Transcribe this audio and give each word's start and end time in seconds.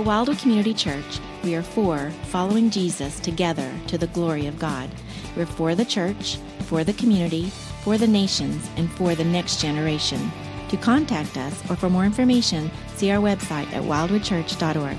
At 0.00 0.06
Wildwood 0.06 0.38
Community 0.38 0.72
Church, 0.72 1.20
we 1.44 1.54
are 1.54 1.62
for 1.62 2.10
following 2.30 2.70
Jesus 2.70 3.20
together 3.20 3.70
to 3.88 3.98
the 3.98 4.06
glory 4.06 4.46
of 4.46 4.58
God. 4.58 4.88
We're 5.36 5.44
for 5.44 5.74
the 5.74 5.84
church, 5.84 6.38
for 6.60 6.84
the 6.84 6.94
community, 6.94 7.50
for 7.84 7.98
the 7.98 8.06
nations, 8.06 8.66
and 8.78 8.90
for 8.92 9.14
the 9.14 9.24
next 9.24 9.60
generation. 9.60 10.32
To 10.70 10.78
contact 10.78 11.36
us 11.36 11.70
or 11.70 11.76
for 11.76 11.90
more 11.90 12.06
information, 12.06 12.70
see 12.96 13.10
our 13.10 13.20
website 13.20 13.70
at 13.74 13.82
wildwoodchurch.org. 13.82 14.96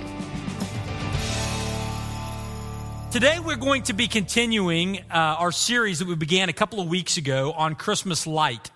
Today, 3.11 3.39
we're 3.39 3.55
going 3.55 3.81
to 3.83 3.93
be 3.93 4.07
continuing 4.07 4.99
uh, 5.09 5.15
our 5.15 5.51
series 5.51 5.97
that 5.97 6.07
we 6.07 6.13
began 6.13 6.47
a 6.47 6.53
couple 6.53 6.79
of 6.79 6.87
weeks 6.87 7.17
ago 7.17 7.53
on 7.53 7.73
Christmas 7.73 8.27
light. 8.27 8.69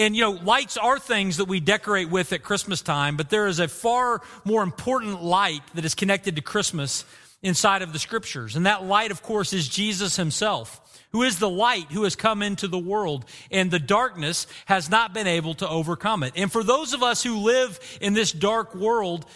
And, 0.00 0.16
you 0.16 0.22
know, 0.22 0.30
lights 0.30 0.78
are 0.78 0.98
things 0.98 1.36
that 1.36 1.44
we 1.44 1.60
decorate 1.60 2.08
with 2.08 2.32
at 2.32 2.42
Christmas 2.42 2.80
time, 2.80 3.18
but 3.18 3.28
there 3.28 3.46
is 3.46 3.60
a 3.60 3.68
far 3.68 4.22
more 4.46 4.62
important 4.62 5.22
light 5.22 5.60
that 5.74 5.84
is 5.84 5.94
connected 5.94 6.36
to 6.36 6.42
Christmas 6.42 7.04
inside 7.42 7.82
of 7.82 7.92
the 7.92 7.98
scriptures. 7.98 8.56
And 8.56 8.64
that 8.64 8.82
light, 8.82 9.10
of 9.10 9.22
course, 9.22 9.52
is 9.52 9.68
Jesus 9.68 10.16
himself, 10.16 11.04
who 11.12 11.22
is 11.22 11.38
the 11.38 11.50
light 11.50 11.92
who 11.92 12.04
has 12.04 12.16
come 12.16 12.40
into 12.40 12.66
the 12.66 12.78
world, 12.78 13.26
and 13.50 13.70
the 13.70 13.78
darkness 13.78 14.46
has 14.64 14.88
not 14.88 15.12
been 15.12 15.26
able 15.26 15.52
to 15.56 15.68
overcome 15.68 16.22
it. 16.22 16.32
And 16.34 16.50
for 16.50 16.64
those 16.64 16.94
of 16.94 17.02
us 17.02 17.22
who 17.22 17.36
live 17.36 17.78
in 18.00 18.14
this 18.14 18.32
dark 18.32 18.74
world, 18.74 19.26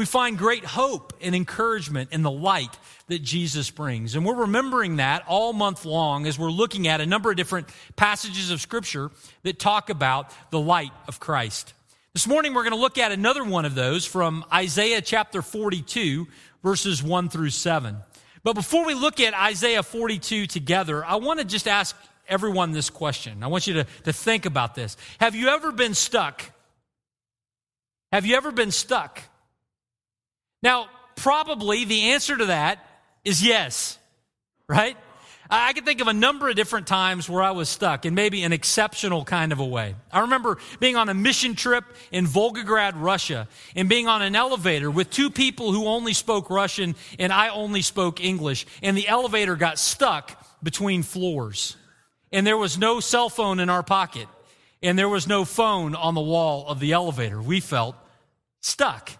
we 0.00 0.06
find 0.06 0.38
great 0.38 0.64
hope 0.64 1.12
and 1.20 1.34
encouragement 1.34 2.08
in 2.10 2.22
the 2.22 2.30
light 2.30 2.74
that 3.08 3.18
Jesus 3.18 3.68
brings. 3.68 4.14
And 4.14 4.24
we're 4.24 4.34
remembering 4.34 4.96
that 4.96 5.24
all 5.28 5.52
month 5.52 5.84
long 5.84 6.26
as 6.26 6.38
we're 6.38 6.50
looking 6.50 6.88
at 6.88 7.02
a 7.02 7.06
number 7.06 7.30
of 7.30 7.36
different 7.36 7.68
passages 7.96 8.50
of 8.50 8.62
Scripture 8.62 9.10
that 9.42 9.58
talk 9.58 9.90
about 9.90 10.32
the 10.50 10.58
light 10.58 10.92
of 11.06 11.20
Christ. 11.20 11.74
This 12.14 12.26
morning 12.26 12.54
we're 12.54 12.62
going 12.62 12.72
to 12.72 12.80
look 12.80 12.96
at 12.96 13.12
another 13.12 13.44
one 13.44 13.66
of 13.66 13.74
those 13.74 14.06
from 14.06 14.42
Isaiah 14.50 15.02
chapter 15.02 15.42
42, 15.42 16.26
verses 16.62 17.02
1 17.02 17.28
through 17.28 17.50
7. 17.50 17.98
But 18.42 18.54
before 18.54 18.86
we 18.86 18.94
look 18.94 19.20
at 19.20 19.34
Isaiah 19.34 19.82
42 19.82 20.46
together, 20.46 21.04
I 21.04 21.16
want 21.16 21.40
to 21.40 21.44
just 21.44 21.68
ask 21.68 21.94
everyone 22.26 22.72
this 22.72 22.88
question. 22.88 23.42
I 23.42 23.48
want 23.48 23.66
you 23.66 23.74
to, 23.74 23.84
to 24.04 24.14
think 24.14 24.46
about 24.46 24.74
this. 24.74 24.96
Have 25.18 25.34
you 25.34 25.48
ever 25.48 25.72
been 25.72 25.92
stuck? 25.92 26.42
Have 28.12 28.24
you 28.24 28.36
ever 28.36 28.50
been 28.50 28.70
stuck? 28.70 29.20
Now, 30.62 30.88
probably 31.16 31.84
the 31.84 32.10
answer 32.10 32.36
to 32.36 32.46
that 32.46 32.84
is 33.24 33.42
yes, 33.42 33.98
right? 34.68 34.96
I 35.52 35.72
can 35.72 35.84
think 35.84 36.00
of 36.00 36.06
a 36.06 36.12
number 36.12 36.48
of 36.48 36.54
different 36.54 36.86
times 36.86 37.28
where 37.28 37.42
I 37.42 37.50
was 37.50 37.68
stuck 37.68 38.06
in 38.06 38.14
maybe 38.14 38.44
an 38.44 38.52
exceptional 38.52 39.24
kind 39.24 39.50
of 39.50 39.58
a 39.58 39.64
way. 39.64 39.96
I 40.12 40.20
remember 40.20 40.58
being 40.78 40.94
on 40.94 41.08
a 41.08 41.14
mission 41.14 41.56
trip 41.56 41.84
in 42.12 42.24
Volgograd, 42.24 42.92
Russia, 42.94 43.48
and 43.74 43.88
being 43.88 44.06
on 44.06 44.22
an 44.22 44.36
elevator 44.36 44.92
with 44.92 45.10
two 45.10 45.28
people 45.28 45.72
who 45.72 45.86
only 45.86 46.14
spoke 46.14 46.50
Russian 46.50 46.94
and 47.18 47.32
I 47.32 47.48
only 47.48 47.82
spoke 47.82 48.22
English, 48.22 48.64
and 48.80 48.96
the 48.96 49.08
elevator 49.08 49.56
got 49.56 49.80
stuck 49.80 50.40
between 50.62 51.02
floors. 51.02 51.76
And 52.30 52.46
there 52.46 52.56
was 52.56 52.78
no 52.78 53.00
cell 53.00 53.28
phone 53.28 53.58
in 53.58 53.68
our 53.68 53.82
pocket, 53.82 54.28
and 54.84 54.96
there 54.96 55.08
was 55.08 55.26
no 55.26 55.44
phone 55.44 55.96
on 55.96 56.14
the 56.14 56.20
wall 56.20 56.68
of 56.68 56.78
the 56.78 56.92
elevator. 56.92 57.42
We 57.42 57.58
felt 57.58 57.96
stuck 58.60 59.10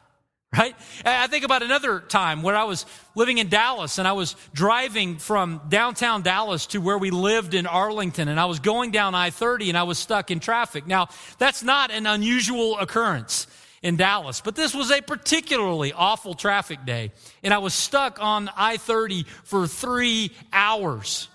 right? 0.59 0.75
I 1.05 1.29
think 1.29 1.45
about 1.45 1.62
another 1.62 2.01
time 2.01 2.43
where 2.43 2.56
I 2.56 2.65
was 2.65 2.84
living 3.15 3.39
in 3.39 3.48
Dallas 3.48 3.98
and 3.98 4.09
I 4.09 4.12
was 4.12 4.34
driving 4.53 5.19
from 5.19 5.61
downtown 5.69 6.23
Dallas 6.23 6.67
to 6.67 6.79
where 6.79 6.98
we 6.98 7.11
lived 7.11 7.55
in 7.55 7.67
Arlington 7.67 8.27
and 8.27 8.41
I 8.41 8.47
was 8.47 8.59
going 8.59 8.91
down 8.91 9.15
I 9.15 9.31
30 9.31 9.69
and 9.69 9.79
I 9.79 9.84
was 9.84 9.97
stuck 9.97 10.33
in 10.33 10.41
traffic. 10.41 10.89
Now, 10.89 11.09
that's 11.39 11.62
not 11.62 11.92
an 11.92 12.07
unusual 12.07 12.79
occurrence 12.79 13.47
in 13.81 13.95
Dallas, 13.97 14.41
but 14.41 14.57
this 14.57 14.75
was 14.75 14.91
a 14.91 15.01
particularly 15.01 15.92
awful 15.92 16.34
traffic 16.34 16.85
day 16.85 17.12
and 17.45 17.55
I 17.55 17.59
was 17.59 17.73
stuck 17.73 18.20
on 18.20 18.51
I 18.57 18.77
30 18.77 19.23
for 19.45 19.69
three 19.69 20.33
hours. 20.53 21.29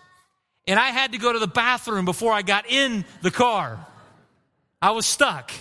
And 0.67 0.77
I 0.77 0.87
had 0.87 1.13
to 1.13 1.19
go 1.19 1.31
to 1.31 1.39
the 1.39 1.47
bathroom 1.47 2.03
before 2.03 2.33
I 2.33 2.41
got 2.41 2.69
in 2.69 3.05
the 3.21 3.31
car. 3.31 3.79
I 4.81 4.91
was 4.91 5.05
stuck. 5.05 5.51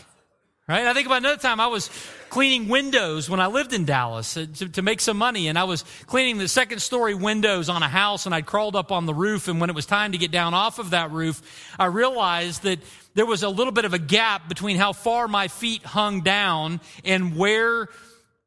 Right? 0.66 0.86
I 0.86 0.94
think 0.94 1.04
about 1.04 1.18
another 1.18 1.40
time 1.40 1.60
I 1.60 1.66
was 1.66 1.90
cleaning 2.30 2.70
windows 2.70 3.28
when 3.28 3.38
I 3.38 3.48
lived 3.48 3.74
in 3.74 3.84
Dallas 3.84 4.32
to, 4.32 4.46
to, 4.46 4.80
make 4.80 5.02
some 5.02 5.18
money, 5.18 5.48
and 5.48 5.58
I 5.58 5.64
was 5.64 5.84
cleaning 6.06 6.38
the 6.38 6.48
second 6.48 6.80
story 6.80 7.14
windows 7.14 7.68
on 7.68 7.82
a 7.82 7.88
house, 7.88 8.24
and 8.24 8.34
I'd 8.34 8.46
crawled 8.46 8.74
up 8.74 8.90
on 8.90 9.04
the 9.04 9.12
roof, 9.12 9.46
and 9.46 9.60
when 9.60 9.68
it 9.68 9.76
was 9.76 9.84
time 9.84 10.12
to 10.12 10.18
get 10.18 10.30
down 10.30 10.54
off 10.54 10.78
of 10.78 10.90
that 10.90 11.10
roof, 11.10 11.42
I 11.78 11.84
realized 11.86 12.62
that 12.62 12.78
there 13.12 13.26
was 13.26 13.42
a 13.42 13.48
little 13.50 13.74
bit 13.74 13.84
of 13.84 13.92
a 13.92 13.98
gap 13.98 14.48
between 14.48 14.78
how 14.78 14.94
far 14.94 15.28
my 15.28 15.48
feet 15.48 15.82
hung 15.82 16.22
down 16.22 16.80
and 17.04 17.36
where 17.36 17.90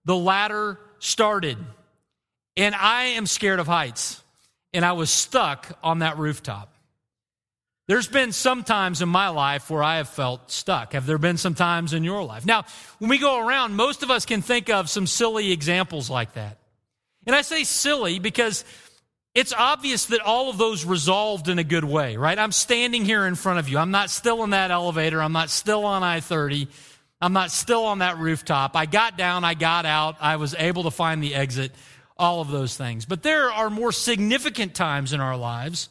the 0.05 0.15
ladder 0.15 0.79
started. 0.97 1.59
And 2.57 2.73
I 2.73 3.03
am 3.03 3.27
scared 3.27 3.59
of 3.59 3.67
heights, 3.67 4.23
and 4.73 4.83
I 4.83 4.93
was 4.93 5.11
stuck 5.11 5.77
on 5.83 5.99
that 5.99 6.17
rooftop. 6.17 6.73
There's 7.87 8.07
been 8.07 8.33
some 8.33 8.63
times 8.63 9.01
in 9.01 9.07
my 9.07 9.29
life 9.29 9.69
where 9.69 9.81
I 9.81 9.97
have 9.97 10.09
felt 10.09 10.51
stuck. 10.51 10.91
Have 10.91 11.05
there 11.05 11.17
been 11.17 11.37
some 11.37 11.55
times 11.55 11.93
in 11.93 12.03
your 12.03 12.21
life? 12.21 12.45
Now, 12.45 12.65
when 12.99 13.09
we 13.09 13.17
go 13.17 13.45
around, 13.45 13.75
most 13.75 14.03
of 14.03 14.11
us 14.11 14.25
can 14.25 14.41
think 14.41 14.69
of 14.69 14.89
some 14.89 15.07
silly 15.07 15.53
examples 15.53 16.09
like 16.09 16.33
that. 16.33 16.57
And 17.25 17.33
I 17.33 17.43
say 17.43 17.63
silly 17.63 18.19
because 18.19 18.65
it's 19.33 19.53
obvious 19.53 20.07
that 20.07 20.19
all 20.19 20.49
of 20.49 20.57
those 20.57 20.83
resolved 20.83 21.47
in 21.47 21.59
a 21.59 21.63
good 21.63 21.85
way, 21.85 22.17
right? 22.17 22.37
I'm 22.37 22.51
standing 22.51 23.05
here 23.05 23.25
in 23.25 23.35
front 23.35 23.59
of 23.59 23.69
you. 23.69 23.77
I'm 23.77 23.91
not 23.91 24.09
still 24.09 24.43
in 24.43 24.49
that 24.49 24.69
elevator. 24.69 25.21
I'm 25.21 25.33
not 25.33 25.49
still 25.49 25.85
on 25.85 26.03
I 26.03 26.19
30. 26.19 26.67
I'm 27.21 27.33
not 27.33 27.51
still 27.51 27.85
on 27.85 27.99
that 27.99 28.17
rooftop. 28.17 28.75
I 28.75 28.85
got 28.85 29.17
down. 29.17 29.45
I 29.45 29.53
got 29.53 29.85
out. 29.85 30.17
I 30.19 30.35
was 30.35 30.55
able 30.55 30.83
to 30.83 30.91
find 30.91 31.23
the 31.23 31.35
exit, 31.35 31.71
all 32.17 32.41
of 32.41 32.51
those 32.51 32.75
things. 32.75 33.05
But 33.05 33.23
there 33.23 33.49
are 33.49 33.69
more 33.69 33.93
significant 33.93 34.75
times 34.75 35.13
in 35.13 35.21
our 35.21 35.37
lives 35.37 35.87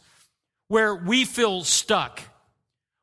where 0.68 0.94
we 0.94 1.24
feel 1.24 1.64
stuck. 1.64 2.20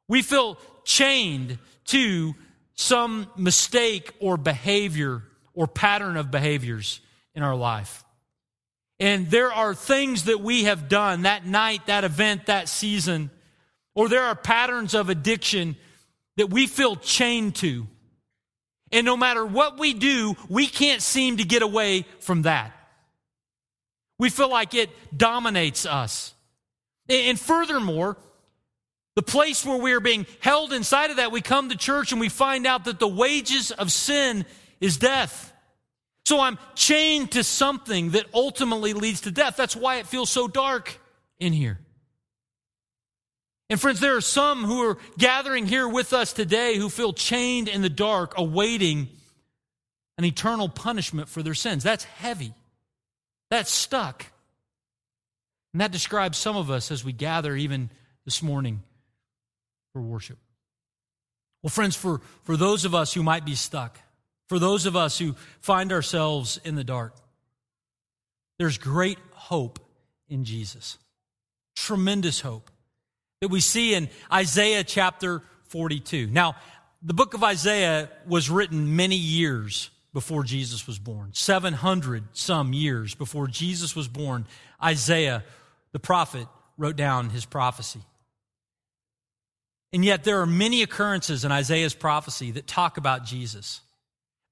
We 0.08 0.22
feel 0.22 0.58
chained 0.84 1.60
to 1.86 2.36
some 2.76 3.28
mistake 3.38 4.14
or 4.20 4.38
behavior 4.38 5.24
or 5.54 5.68
pattern 5.68 6.18
of 6.18 6.32
behaviors 6.32 7.00
in 7.36 7.44
our 7.44 7.56
life. 7.56 8.04
And 9.00 9.30
there 9.30 9.52
are 9.52 9.74
things 9.74 10.26
that 10.26 10.40
we 10.40 10.66
have 10.66 10.88
done 10.88 11.24
that 11.24 11.46
night, 11.46 11.88
that 11.88 12.04
event, 12.04 12.46
that 12.46 12.70
season, 12.70 13.32
or 13.96 14.08
there 14.10 14.24
are 14.24 14.36
patterns 14.36 14.94
of 14.94 15.10
addiction 15.10 15.76
that 16.38 16.50
we 16.50 16.68
feel 16.68 16.96
chained 16.96 17.56
to. 17.56 17.88
And 18.92 19.06
no 19.06 19.18
matter 19.18 19.46
what 19.46 19.78
we 19.80 19.94
do, 19.94 20.36
we 20.50 20.68
can't 20.68 21.02
seem 21.02 21.38
to 21.38 21.44
get 21.44 21.64
away 21.64 22.06
from 22.20 22.44
that. 22.44 22.72
We 24.20 24.30
feel 24.30 24.50
like 24.50 24.74
it 24.74 24.90
dominates 25.16 25.86
us. 25.86 26.34
And 27.10 27.40
furthermore, 27.40 28.18
the 29.16 29.22
place 29.22 29.66
where 29.66 29.78
we 29.78 29.92
are 29.94 30.00
being 30.00 30.26
held 30.40 30.74
inside 30.74 31.12
of 31.12 31.18
that, 31.18 31.32
we 31.32 31.42
come 31.42 31.70
to 31.70 31.78
church 31.78 32.12
and 32.12 32.22
we 32.22 32.30
find 32.30 32.66
out 32.66 32.86
that 32.86 33.00
the 33.00 33.08
wages 33.08 33.72
of 33.72 33.92
sin 33.92 34.46
is 34.80 34.98
death. 34.98 35.52
So 36.26 36.40
I'm 36.40 36.58
chained 36.76 37.32
to 37.34 37.44
something 37.44 38.12
that 38.12 38.26
ultimately 38.34 38.94
leads 38.94 39.22
to 39.22 39.32
death. 39.32 39.58
That's 39.58 39.76
why 39.76 39.98
it 39.98 40.08
feels 40.08 40.30
so 40.30 40.48
dark 40.48 40.98
in 41.38 41.54
here. 41.54 41.80
And 43.70 43.80
friends, 43.80 44.00
there 44.00 44.16
are 44.16 44.22
some 44.22 44.64
who 44.64 44.90
are 44.90 44.98
gathering 45.18 45.68
here 45.68 45.88
with 45.88 46.14
us 46.14 46.32
today 46.32 46.78
who 46.78 46.90
feel 46.90 47.12
chained 47.14 47.68
in 47.68 47.82
the 47.82 47.90
dark, 47.90 48.34
awaiting 48.38 49.10
an 50.18 50.26
eternal 50.26 50.70
punishment 50.70 51.28
for 51.28 51.44
their 51.44 51.56
sins. 51.56 51.84
That's 51.84 52.04
heavy. 52.04 52.54
That's 53.50 53.72
stuck. 53.72 54.26
And 55.74 55.82
that 55.82 55.92
describes 55.92 56.38
some 56.38 56.56
of 56.56 56.70
us 56.70 56.92
as 56.92 57.04
we 57.04 57.12
gather 57.12 57.56
even 57.56 57.90
this 58.26 58.42
morning 58.42 58.84
for 59.92 60.02
worship. 60.02 60.38
Well, 61.62 61.72
friends, 61.72 61.96
for, 61.96 62.22
for 62.44 62.56
those 62.56 62.86
of 62.86 62.94
us 62.94 63.14
who 63.14 63.24
might 63.24 63.46
be 63.46 63.56
stuck, 63.56 64.00
for 64.48 64.60
those 64.60 64.86
of 64.86 64.96
us 64.96 65.18
who 65.18 65.36
find 65.62 65.92
ourselves 65.92 66.60
in 66.64 66.76
the 66.76 66.84
dark, 66.84 67.16
there's 68.60 68.78
great 68.78 69.18
hope 69.32 69.80
in 70.30 70.44
Jesus. 70.44 70.98
Tremendous 71.76 72.40
hope 72.42 72.70
that 73.42 73.48
we 73.48 73.60
see 73.60 73.96
in 73.96 74.10
Isaiah 74.32 74.84
chapter 74.84 75.42
42. 75.70 76.28
Now, 76.28 76.56
the 77.02 77.14
book 77.14 77.34
of 77.34 77.44
Isaiah 77.44 78.10
was 78.28 78.50
written 78.50 78.96
many 78.96 79.16
years 79.16 79.90
before 80.14 80.44
Jesus 80.44 80.86
was 80.86 81.00
born, 81.00 81.32
700 81.34 82.24
some 82.34 82.72
years 82.72 83.16
before 83.16 83.48
Jesus 83.48 83.96
was 83.96 84.08
born. 84.08 84.46
Isaiah 84.82 85.44
the 85.94 86.00
prophet 86.00 86.48
wrote 86.78 86.98
down 86.98 87.30
his 87.30 87.46
prophecy. 87.46 88.02
And 89.94 90.04
yet, 90.04 90.24
there 90.24 90.42
are 90.42 90.48
many 90.48 90.82
occurrences 90.82 91.46
in 91.46 91.52
Isaiah's 91.52 91.94
prophecy 91.94 92.52
that 92.52 92.66
talk 92.66 92.98
about 92.98 93.26
Jesus. 93.26 93.82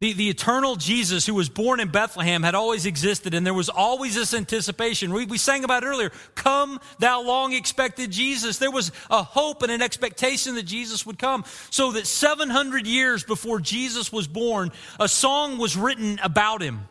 The, 0.01 0.13
the 0.13 0.29
eternal 0.29 0.75
Jesus 0.75 1.27
who 1.27 1.35
was 1.35 1.49
born 1.49 1.79
in 1.79 1.89
Bethlehem 1.89 2.41
had 2.41 2.55
always 2.55 2.88
existed, 2.88 3.35
and 3.35 3.45
there 3.45 3.53
was 3.53 3.69
always 3.69 4.15
this 4.15 4.33
anticipation. 4.33 5.13
We, 5.13 5.25
we 5.25 5.39
sang 5.39 5.63
about 5.63 5.83
earlier, 5.83 6.11
Come, 6.33 6.79
thou 6.99 7.23
long 7.23 7.53
expected 7.53 8.11
Jesus. 8.11 8.57
There 8.57 8.71
was 8.71 8.91
a 9.09 9.21
hope 9.21 9.61
and 9.61 9.71
an 9.71 9.81
expectation 9.81 10.55
that 10.55 10.63
Jesus 10.63 11.05
would 11.05 11.19
come. 11.19 11.43
So 11.69 11.91
that 11.91 12.07
700 12.07 12.85
years 12.85 13.23
before 13.23 13.59
Jesus 13.59 14.11
was 14.11 14.27
born, 14.27 14.71
a 14.99 15.07
song 15.07 15.59
was 15.59 15.77
written 15.77 16.19
about 16.23 16.63
him. 16.63 16.88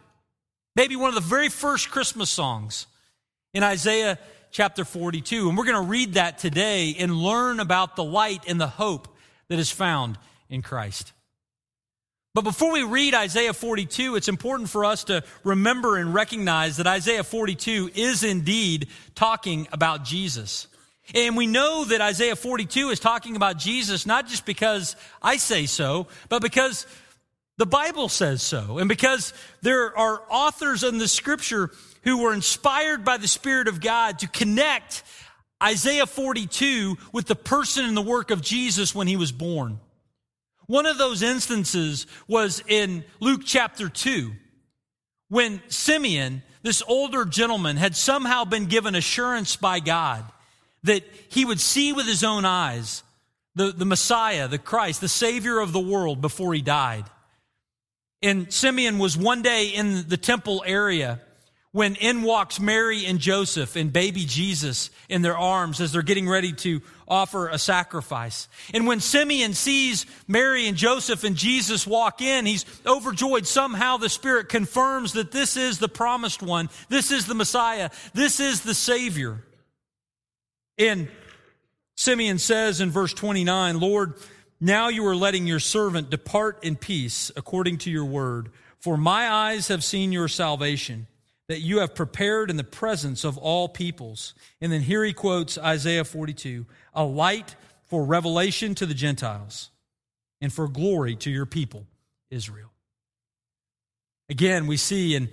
Maybe 0.77 0.95
one 0.95 1.09
of 1.09 1.17
the 1.17 1.21
very 1.21 1.49
first 1.49 1.91
Christmas 1.91 2.31
songs 2.31 2.87
in 3.53 3.65
Isaiah 3.65 4.19
chapter 4.51 4.85
42. 4.85 5.49
And 5.49 5.57
we're 5.57 5.65
going 5.65 5.83
to 5.83 5.91
read 5.91 6.15
that 6.15 6.39
today 6.39 6.95
and 6.99 7.15
learn 7.15 7.61
about 7.61 7.97
the 7.97 8.05
light 8.05 8.43
and 8.47 8.61
the 8.61 8.67
hope 8.67 9.09
that 9.49 9.59
is 9.59 9.71
found 9.71 10.19
in 10.49 10.63
Christ. 10.63 11.13
But 12.33 12.43
before 12.43 12.73
we 12.73 12.85
read 12.85 13.15
Isaiah 13.15 13.53
42, 13.53 14.15
it's 14.15 14.29
important 14.29 14.71
for 14.71 14.85
us 14.85 15.05
to 15.05 15.25
remember 15.43 15.97
and 15.97 16.15
recognize 16.15 16.77
that 16.77 16.87
Isaiah 16.87 17.25
42 17.25 17.91
is 17.95 18.23
indeed 18.23 18.87
talking 19.17 19.67
about 19.73 20.05
Jesus. 20.05 20.69
And 21.13 21.37
we 21.37 21.49
know 21.49 21.85
that 21.85 22.01
Isaiah 22.01 22.37
42 22.37 22.91
is 22.91 23.01
talking 23.01 23.35
about 23.35 23.59
Jesus 23.59 24.07
not 24.07 24.29
just 24.29 24.47
because 24.47 24.95
I 25.21 25.39
say 25.39 25.67
so, 25.67 26.07
but 26.29 26.41
because 26.41 26.87
the 27.57 27.67
Bible 27.67 28.09
says 28.09 28.43
so. 28.43 28.79
And 28.79 28.89
because 28.89 29.35
there 29.61 29.97
are 29.99 30.23
authors 30.31 30.85
in 30.85 30.99
the 30.99 31.09
scripture 31.09 31.73
who 32.03 32.23
were 32.23 32.33
inspired 32.33 33.05
by 33.05 33.17
the 33.17 33.29
Spirit 33.29 33.69
of 33.69 33.81
God 33.81 34.21
to 34.21 34.29
connect 34.29 35.03
Isaiah 35.63 36.07
42 36.07 36.97
with 37.13 37.27
the 37.27 37.35
person 37.35 37.85
and 37.85 37.97
the 37.97 38.03
work 38.03 38.31
of 38.31 38.41
Jesus 38.41 38.95
when 38.95 39.07
he 39.07 39.17
was 39.17 39.33
born. 39.33 39.79
One 40.67 40.87
of 40.87 40.99
those 40.99 41.23
instances 41.23 42.07
was 42.29 42.63
in 42.67 43.05
Luke 43.19 43.43
chapter 43.45 43.89
2, 43.89 44.33
when 45.29 45.61
Simeon, 45.69 46.43
this 46.63 46.83
older 46.87 47.25
gentleman, 47.25 47.77
had 47.77 47.97
somehow 47.97 48.45
been 48.45 48.67
given 48.67 48.95
assurance 48.95 49.57
by 49.57 49.81
God 49.81 50.25
that 50.85 51.03
he 51.29 51.45
would 51.45 51.61
see 51.61 51.93
with 51.93 52.07
his 52.07 52.25
own 52.25 52.45
eyes 52.45 53.03
the, 53.55 53.73
the 53.73 53.85
Messiah, 53.85 54.49
the 54.49 54.59
Christ, 54.59 55.01
the 55.01 55.09
Savior 55.09 55.59
of 55.59 55.73
the 55.73 55.81
world 55.81 56.21
before 56.21 56.55
he 56.55 56.63
died. 56.63 57.05
And 58.23 58.53
Simeon 58.53 58.99
was 58.99 59.17
one 59.17 59.43
day 59.43 59.69
in 59.69 60.09
the 60.09 60.17
temple 60.17 60.63
area 60.67 61.21
when 61.73 61.95
in 61.97 62.23
walks 62.23 62.59
Mary 62.59 63.07
and 63.07 63.21
Joseph 63.21 63.77
and 63.77 63.93
baby 63.93 64.25
Jesus 64.25 64.91
in 65.09 65.23
their 65.23 65.39
arms 65.39 65.81
as 65.81 65.93
they're 65.93 66.03
getting 66.03 66.29
ready 66.29 66.53
to 66.53 66.83
offer 67.07 67.49
a 67.49 67.59
sacrifice. 67.59 68.49
And 68.75 68.87
when 68.87 68.99
Simeon 68.99 69.55
sees 69.55 70.05
Mary 70.27 70.67
and 70.67 70.77
Joseph 70.77 71.23
and 71.23 71.37
Jesus 71.37 71.87
walk 71.87 72.23
in, 72.23 72.45
he's 72.45 72.65
overjoyed. 72.85 73.47
Somehow 73.47 73.99
the 73.99 74.09
Spirit 74.09 74.49
confirms 74.49 75.13
that 75.13 75.31
this 75.31 75.57
is 75.57 75.79
the 75.79 75.89
promised 75.89 76.43
one. 76.43 76.71
This 76.89 77.13
is 77.13 77.27
the 77.27 77.35
Messiah. 77.35 77.91
This 78.15 78.41
is 78.41 78.63
the 78.63 78.75
Savior. 78.75 79.45
And 80.77 81.09
Simeon 81.97 82.39
says 82.39 82.81
in 82.81 82.91
verse 82.91 83.15
29, 83.15 83.79
Lord, 83.79 84.15
now 84.61 84.89
you 84.89 85.07
are 85.07 85.17
letting 85.17 85.47
your 85.47 85.61
servant 85.61 86.11
depart 86.11 86.65
in 86.65 86.75
peace 86.75 87.31
according 87.37 87.79
to 87.79 87.91
your 87.91 88.05
word. 88.05 88.51
For 88.81 88.97
my 88.97 89.31
eyes 89.31 89.69
have 89.69 89.85
seen 89.85 90.11
your 90.11 90.27
salvation 90.27 91.07
that 91.51 91.63
you 91.63 91.81
have 91.81 91.97
prepared 91.97 92.49
in 92.49 92.57
the 92.57 92.63
presence 92.63 93.25
of 93.25 93.37
all 93.37 93.69
peoples. 93.69 94.35
And 94.61 94.71
then 94.71 94.83
here 94.83 95.03
he 95.03 95.13
quotes 95.13 95.59
Isaiah 95.59 96.05
42 96.05 96.65
a 96.95 97.03
light 97.03 97.57
for 97.89 98.05
revelation 98.05 98.77
to 98.77 98.87
the 98.87 98.95
Gentiles 98.95 99.71
and 100.41 100.53
for 100.53 100.69
glory 100.69 101.17
to 101.17 101.31
your 101.31 101.47
people, 101.47 101.89
Israel. 102.31 102.71
Again, 104.29 104.69
we 104.69 104.77
see 104.77 105.17
in 105.17 105.29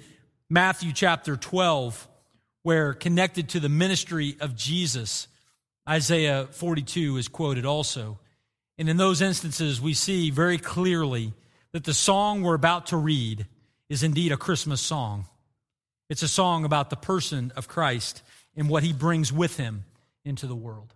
Matthew 0.49 0.91
chapter 0.91 1.37
12, 1.37 2.07
where 2.63 2.95
connected 2.95 3.49
to 3.49 3.59
the 3.59 3.69
ministry 3.69 4.37
of 4.39 4.55
Jesus, 4.55 5.27
Isaiah 5.87 6.47
42 6.49 7.17
is 7.17 7.27
quoted 7.27 7.63
also. 7.63 8.17
And 8.79 8.89
in 8.89 8.97
those 8.97 9.21
instances, 9.21 9.79
we 9.79 9.93
see 9.93 10.31
very 10.31 10.57
clearly 10.57 11.33
that 11.73 11.83
the 11.83 11.93
song 11.93 12.41
we're 12.41 12.55
about 12.55 12.87
to 12.87 12.97
read 12.97 13.45
is 13.87 14.01
indeed 14.01 14.31
a 14.31 14.37
Christmas 14.37 14.81
song. 14.81 15.27
It's 16.09 16.23
a 16.23 16.27
song 16.27 16.65
about 16.65 16.89
the 16.89 16.95
person 16.95 17.51
of 17.55 17.67
Christ 17.67 18.21
and 18.55 18.69
what 18.69 18.83
he 18.83 18.93
brings 18.93 19.31
with 19.31 19.57
him 19.57 19.83
into 20.23 20.47
the 20.47 20.55
world. 20.55 20.93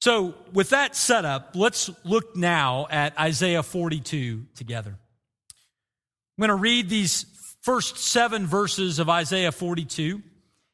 So, 0.00 0.34
with 0.52 0.70
that 0.70 0.96
set 0.96 1.24
up, 1.24 1.52
let's 1.54 1.90
look 2.04 2.36
now 2.36 2.86
at 2.90 3.18
Isaiah 3.18 3.62
42 3.62 4.46
together. 4.54 4.90
I'm 4.90 6.42
going 6.42 6.48
to 6.48 6.54
read 6.56 6.88
these 6.88 7.26
first 7.62 7.96
seven 7.96 8.46
verses 8.46 8.98
of 8.98 9.08
Isaiah 9.08 9.52
42, 9.52 10.22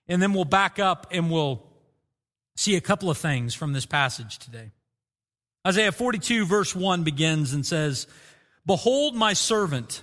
and 0.08 0.20
then 0.20 0.32
we'll 0.32 0.44
back 0.44 0.79
up 0.79 1.06
and 1.12 1.31
we'll 1.31 1.64
see 2.56 2.76
a 2.76 2.81
couple 2.81 3.11
of 3.11 3.19
things 3.19 3.55
from 3.55 3.73
this 3.73 3.87
passage 3.87 4.38
today. 4.38 4.73
Isaiah 5.67 5.93
42, 5.93 6.47
verse 6.47 6.75
1 6.75 7.05
begins 7.05 7.52
and 7.52 7.64
says, 7.64 8.06
Behold 8.67 9.14
my 9.14 9.35
servant 9.35 10.02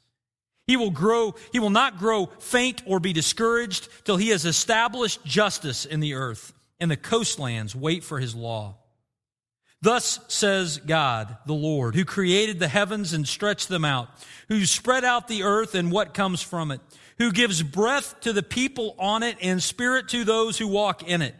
He 0.71 0.77
will 0.77 0.89
grow, 0.89 1.35
he 1.51 1.59
will 1.59 1.69
not 1.69 1.97
grow 1.97 2.27
faint 2.39 2.81
or 2.85 3.01
be 3.01 3.11
discouraged 3.11 3.89
till 4.05 4.15
he 4.15 4.29
has 4.29 4.45
established 4.45 5.21
justice 5.25 5.83
in 5.83 5.99
the 5.99 6.13
earth, 6.13 6.53
and 6.79 6.89
the 6.89 6.95
coastlands 6.95 7.75
wait 7.75 8.05
for 8.05 8.21
his 8.21 8.33
law. 8.33 8.77
Thus 9.81 10.21
says 10.29 10.77
God, 10.77 11.35
the 11.45 11.53
Lord, 11.53 11.93
who 11.93 12.05
created 12.05 12.59
the 12.59 12.69
heavens 12.69 13.11
and 13.11 13.27
stretched 13.27 13.67
them 13.67 13.83
out, 13.83 14.07
who 14.47 14.65
spread 14.65 15.03
out 15.03 15.27
the 15.27 15.43
earth 15.43 15.75
and 15.75 15.91
what 15.91 16.13
comes 16.13 16.41
from 16.41 16.71
it, 16.71 16.79
who 17.17 17.33
gives 17.33 17.61
breath 17.61 18.21
to 18.21 18.31
the 18.31 18.41
people 18.41 18.95
on 18.97 19.23
it 19.23 19.35
and 19.41 19.61
spirit 19.61 20.07
to 20.07 20.23
those 20.23 20.57
who 20.57 20.69
walk 20.69 21.03
in 21.03 21.21
it. 21.21 21.35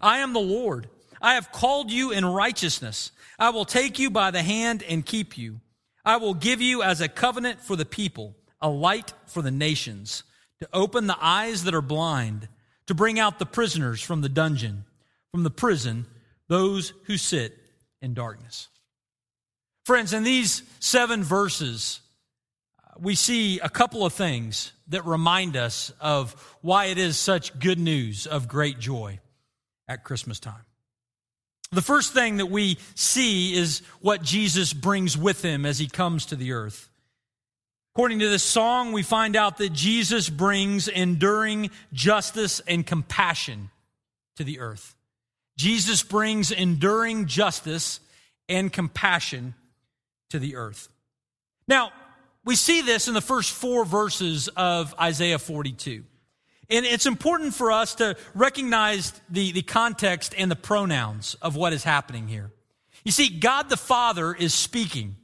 I 0.00 0.18
am 0.18 0.32
the 0.32 0.40
Lord. 0.40 0.88
I 1.20 1.34
have 1.34 1.52
called 1.52 1.92
you 1.92 2.10
in 2.10 2.24
righteousness. 2.24 3.12
I 3.38 3.50
will 3.50 3.64
take 3.64 4.00
you 4.00 4.10
by 4.10 4.32
the 4.32 4.42
hand 4.42 4.82
and 4.82 5.06
keep 5.06 5.38
you. 5.38 5.60
I 6.04 6.16
will 6.16 6.34
give 6.34 6.60
you 6.60 6.82
as 6.82 7.00
a 7.00 7.06
covenant 7.06 7.60
for 7.60 7.76
the 7.76 7.84
people 7.84 8.34
a 8.62 8.68
light 8.68 9.12
for 9.26 9.42
the 9.42 9.50
nations, 9.50 10.22
to 10.60 10.68
open 10.72 11.06
the 11.06 11.18
eyes 11.20 11.64
that 11.64 11.74
are 11.74 11.82
blind, 11.82 12.48
to 12.86 12.94
bring 12.94 13.18
out 13.18 13.38
the 13.38 13.46
prisoners 13.46 14.00
from 14.00 14.22
the 14.22 14.28
dungeon, 14.28 14.84
from 15.32 15.42
the 15.42 15.50
prison, 15.50 16.06
those 16.48 16.92
who 17.04 17.16
sit 17.16 17.58
in 18.00 18.14
darkness. 18.14 18.68
Friends, 19.84 20.12
in 20.12 20.22
these 20.22 20.62
seven 20.78 21.24
verses, 21.24 22.00
uh, 22.86 22.92
we 23.00 23.14
see 23.14 23.58
a 23.58 23.68
couple 23.68 24.06
of 24.06 24.12
things 24.12 24.72
that 24.88 25.04
remind 25.04 25.56
us 25.56 25.92
of 26.00 26.32
why 26.60 26.86
it 26.86 26.98
is 26.98 27.16
such 27.16 27.58
good 27.58 27.78
news 27.78 28.26
of 28.26 28.46
great 28.46 28.78
joy 28.78 29.18
at 29.88 30.04
Christmas 30.04 30.38
time. 30.38 30.64
The 31.72 31.82
first 31.82 32.12
thing 32.12 32.36
that 32.36 32.46
we 32.46 32.78
see 32.94 33.54
is 33.54 33.80
what 34.00 34.22
Jesus 34.22 34.72
brings 34.72 35.16
with 35.16 35.42
him 35.42 35.64
as 35.64 35.78
he 35.78 35.88
comes 35.88 36.26
to 36.26 36.36
the 36.36 36.52
earth. 36.52 36.90
According 37.94 38.20
to 38.20 38.28
this 38.30 38.42
song, 38.42 38.92
we 38.92 39.02
find 39.02 39.36
out 39.36 39.58
that 39.58 39.72
Jesus 39.74 40.30
brings 40.30 40.88
enduring 40.88 41.70
justice 41.92 42.60
and 42.66 42.86
compassion 42.86 43.68
to 44.36 44.44
the 44.44 44.60
earth. 44.60 44.94
Jesus 45.58 46.02
brings 46.02 46.50
enduring 46.50 47.26
justice 47.26 48.00
and 48.48 48.72
compassion 48.72 49.54
to 50.30 50.38
the 50.38 50.56
earth. 50.56 50.88
Now, 51.68 51.92
we 52.44 52.56
see 52.56 52.80
this 52.80 53.08
in 53.08 53.14
the 53.14 53.20
first 53.20 53.52
four 53.52 53.84
verses 53.84 54.48
of 54.48 54.94
Isaiah 54.98 55.38
42. 55.38 56.02
And 56.70 56.86
it's 56.86 57.04
important 57.04 57.54
for 57.54 57.70
us 57.70 57.96
to 57.96 58.16
recognize 58.34 59.12
the, 59.28 59.52
the 59.52 59.62
context 59.62 60.34
and 60.38 60.50
the 60.50 60.56
pronouns 60.56 61.34
of 61.42 61.56
what 61.56 61.74
is 61.74 61.84
happening 61.84 62.26
here. 62.26 62.50
You 63.04 63.12
see, 63.12 63.28
God 63.28 63.68
the 63.68 63.76
Father 63.76 64.32
is 64.32 64.54
speaking. 64.54 65.16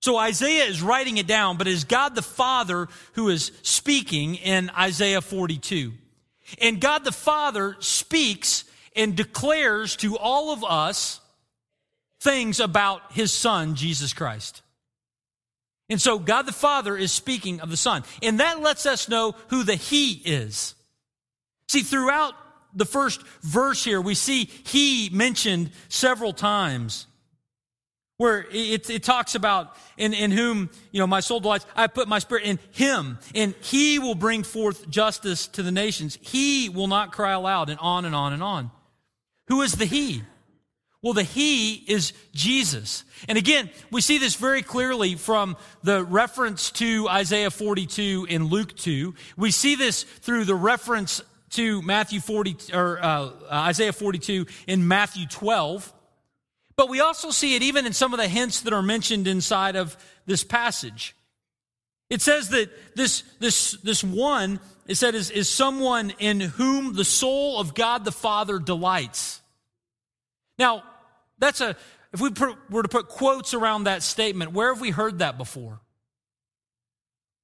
So 0.00 0.16
Isaiah 0.16 0.64
is 0.64 0.82
writing 0.82 1.18
it 1.18 1.26
down, 1.26 1.58
but 1.58 1.66
it 1.66 1.72
is 1.72 1.84
God 1.84 2.14
the 2.14 2.22
Father 2.22 2.88
who 3.12 3.28
is 3.28 3.52
speaking 3.62 4.34
in 4.34 4.70
Isaiah 4.70 5.20
42. 5.20 5.92
And 6.60 6.80
God 6.80 7.04
the 7.04 7.12
Father 7.12 7.76
speaks 7.80 8.64
and 8.96 9.14
declares 9.14 9.96
to 9.96 10.16
all 10.16 10.52
of 10.52 10.64
us 10.64 11.20
things 12.20 12.60
about 12.60 13.12
his 13.12 13.32
son, 13.32 13.74
Jesus 13.74 14.12
Christ. 14.12 14.62
And 15.90 16.00
so 16.00 16.18
God 16.18 16.46
the 16.46 16.52
Father 16.52 16.96
is 16.96 17.12
speaking 17.12 17.60
of 17.60 17.68
the 17.68 17.76
Son. 17.76 18.04
And 18.22 18.40
that 18.40 18.60
lets 18.60 18.86
us 18.86 19.08
know 19.08 19.34
who 19.48 19.64
the 19.64 19.74
He 19.74 20.12
is. 20.12 20.76
See, 21.68 21.82
throughout 21.82 22.34
the 22.72 22.84
first 22.84 23.20
verse 23.42 23.84
here, 23.84 24.00
we 24.00 24.14
see 24.14 24.44
He 24.44 25.10
mentioned 25.12 25.72
several 25.88 26.32
times 26.32 27.06
where 28.20 28.44
it, 28.52 28.90
it 28.90 29.02
talks 29.02 29.34
about 29.34 29.74
in, 29.96 30.12
in 30.12 30.30
whom, 30.30 30.68
you 30.92 31.00
know, 31.00 31.06
my 31.06 31.20
soul 31.20 31.40
delights. 31.40 31.64
I 31.74 31.86
put 31.86 32.06
my 32.06 32.18
spirit 32.18 32.44
in 32.44 32.58
him 32.70 33.18
and 33.34 33.54
he 33.62 33.98
will 33.98 34.14
bring 34.14 34.42
forth 34.42 34.90
justice 34.90 35.46
to 35.46 35.62
the 35.62 35.72
nations. 35.72 36.18
He 36.20 36.68
will 36.68 36.86
not 36.86 37.12
cry 37.12 37.32
aloud 37.32 37.70
and 37.70 37.80
on 37.80 38.04
and 38.04 38.14
on 38.14 38.34
and 38.34 38.42
on. 38.42 38.70
Who 39.48 39.62
is 39.62 39.72
the 39.72 39.86
He? 39.86 40.22
Well, 41.00 41.14
the 41.14 41.22
He 41.22 41.76
is 41.76 42.12
Jesus. 42.34 43.04
And 43.26 43.38
again, 43.38 43.70
we 43.90 44.02
see 44.02 44.18
this 44.18 44.34
very 44.34 44.60
clearly 44.60 45.14
from 45.14 45.56
the 45.82 46.04
reference 46.04 46.70
to 46.72 47.08
Isaiah 47.08 47.50
42 47.50 48.26
in 48.28 48.48
Luke 48.48 48.76
2. 48.76 49.14
We 49.38 49.50
see 49.50 49.76
this 49.76 50.02
through 50.02 50.44
the 50.44 50.54
reference 50.54 51.22
to 51.52 51.80
Matthew 51.80 52.20
40, 52.20 52.74
or 52.74 53.02
uh, 53.02 53.30
Isaiah 53.50 53.94
42 53.94 54.44
in 54.66 54.86
Matthew 54.86 55.26
12. 55.26 55.90
But 56.80 56.88
we 56.88 57.00
also 57.00 57.30
see 57.30 57.56
it 57.56 57.62
even 57.62 57.84
in 57.84 57.92
some 57.92 58.14
of 58.14 58.18
the 58.18 58.26
hints 58.26 58.62
that 58.62 58.72
are 58.72 58.80
mentioned 58.80 59.28
inside 59.28 59.76
of 59.76 59.98
this 60.24 60.42
passage. 60.42 61.14
It 62.08 62.22
says 62.22 62.48
that 62.48 62.70
this, 62.96 63.22
this, 63.38 63.72
this 63.82 64.02
one, 64.02 64.60
it 64.86 64.94
said, 64.94 65.14
is, 65.14 65.30
is 65.30 65.46
someone 65.46 66.14
in 66.18 66.40
whom 66.40 66.94
the 66.94 67.04
soul 67.04 67.60
of 67.60 67.74
God 67.74 68.06
the 68.06 68.12
Father 68.12 68.58
delights. 68.58 69.42
Now, 70.58 70.82
that's 71.38 71.60
a, 71.60 71.76
if 72.14 72.20
we 72.22 72.30
were 72.70 72.82
to 72.82 72.88
put 72.88 73.08
quotes 73.08 73.52
around 73.52 73.84
that 73.84 74.02
statement, 74.02 74.52
where 74.52 74.72
have 74.72 74.80
we 74.80 74.88
heard 74.88 75.18
that 75.18 75.36
before? 75.36 75.82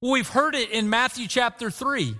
Well, 0.01 0.13
we've 0.13 0.27
heard 0.31 0.55
it 0.55 0.71
in 0.71 0.89
Matthew 0.89 1.29
chapter 1.29 1.71
3 1.71 2.15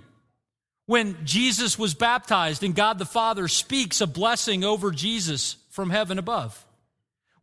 when 0.85 1.17
Jesus 1.25 1.79
was 1.79 1.95
baptized 1.95 2.61
and 2.61 2.75
God 2.75 2.99
the 2.99 3.07
Father 3.07 3.47
speaks 3.47 4.01
a 4.01 4.05
blessing 4.05 4.63
over 4.63 4.91
Jesus 4.91 5.55
from 5.71 5.89
heaven 5.89 6.19
above. 6.19 6.63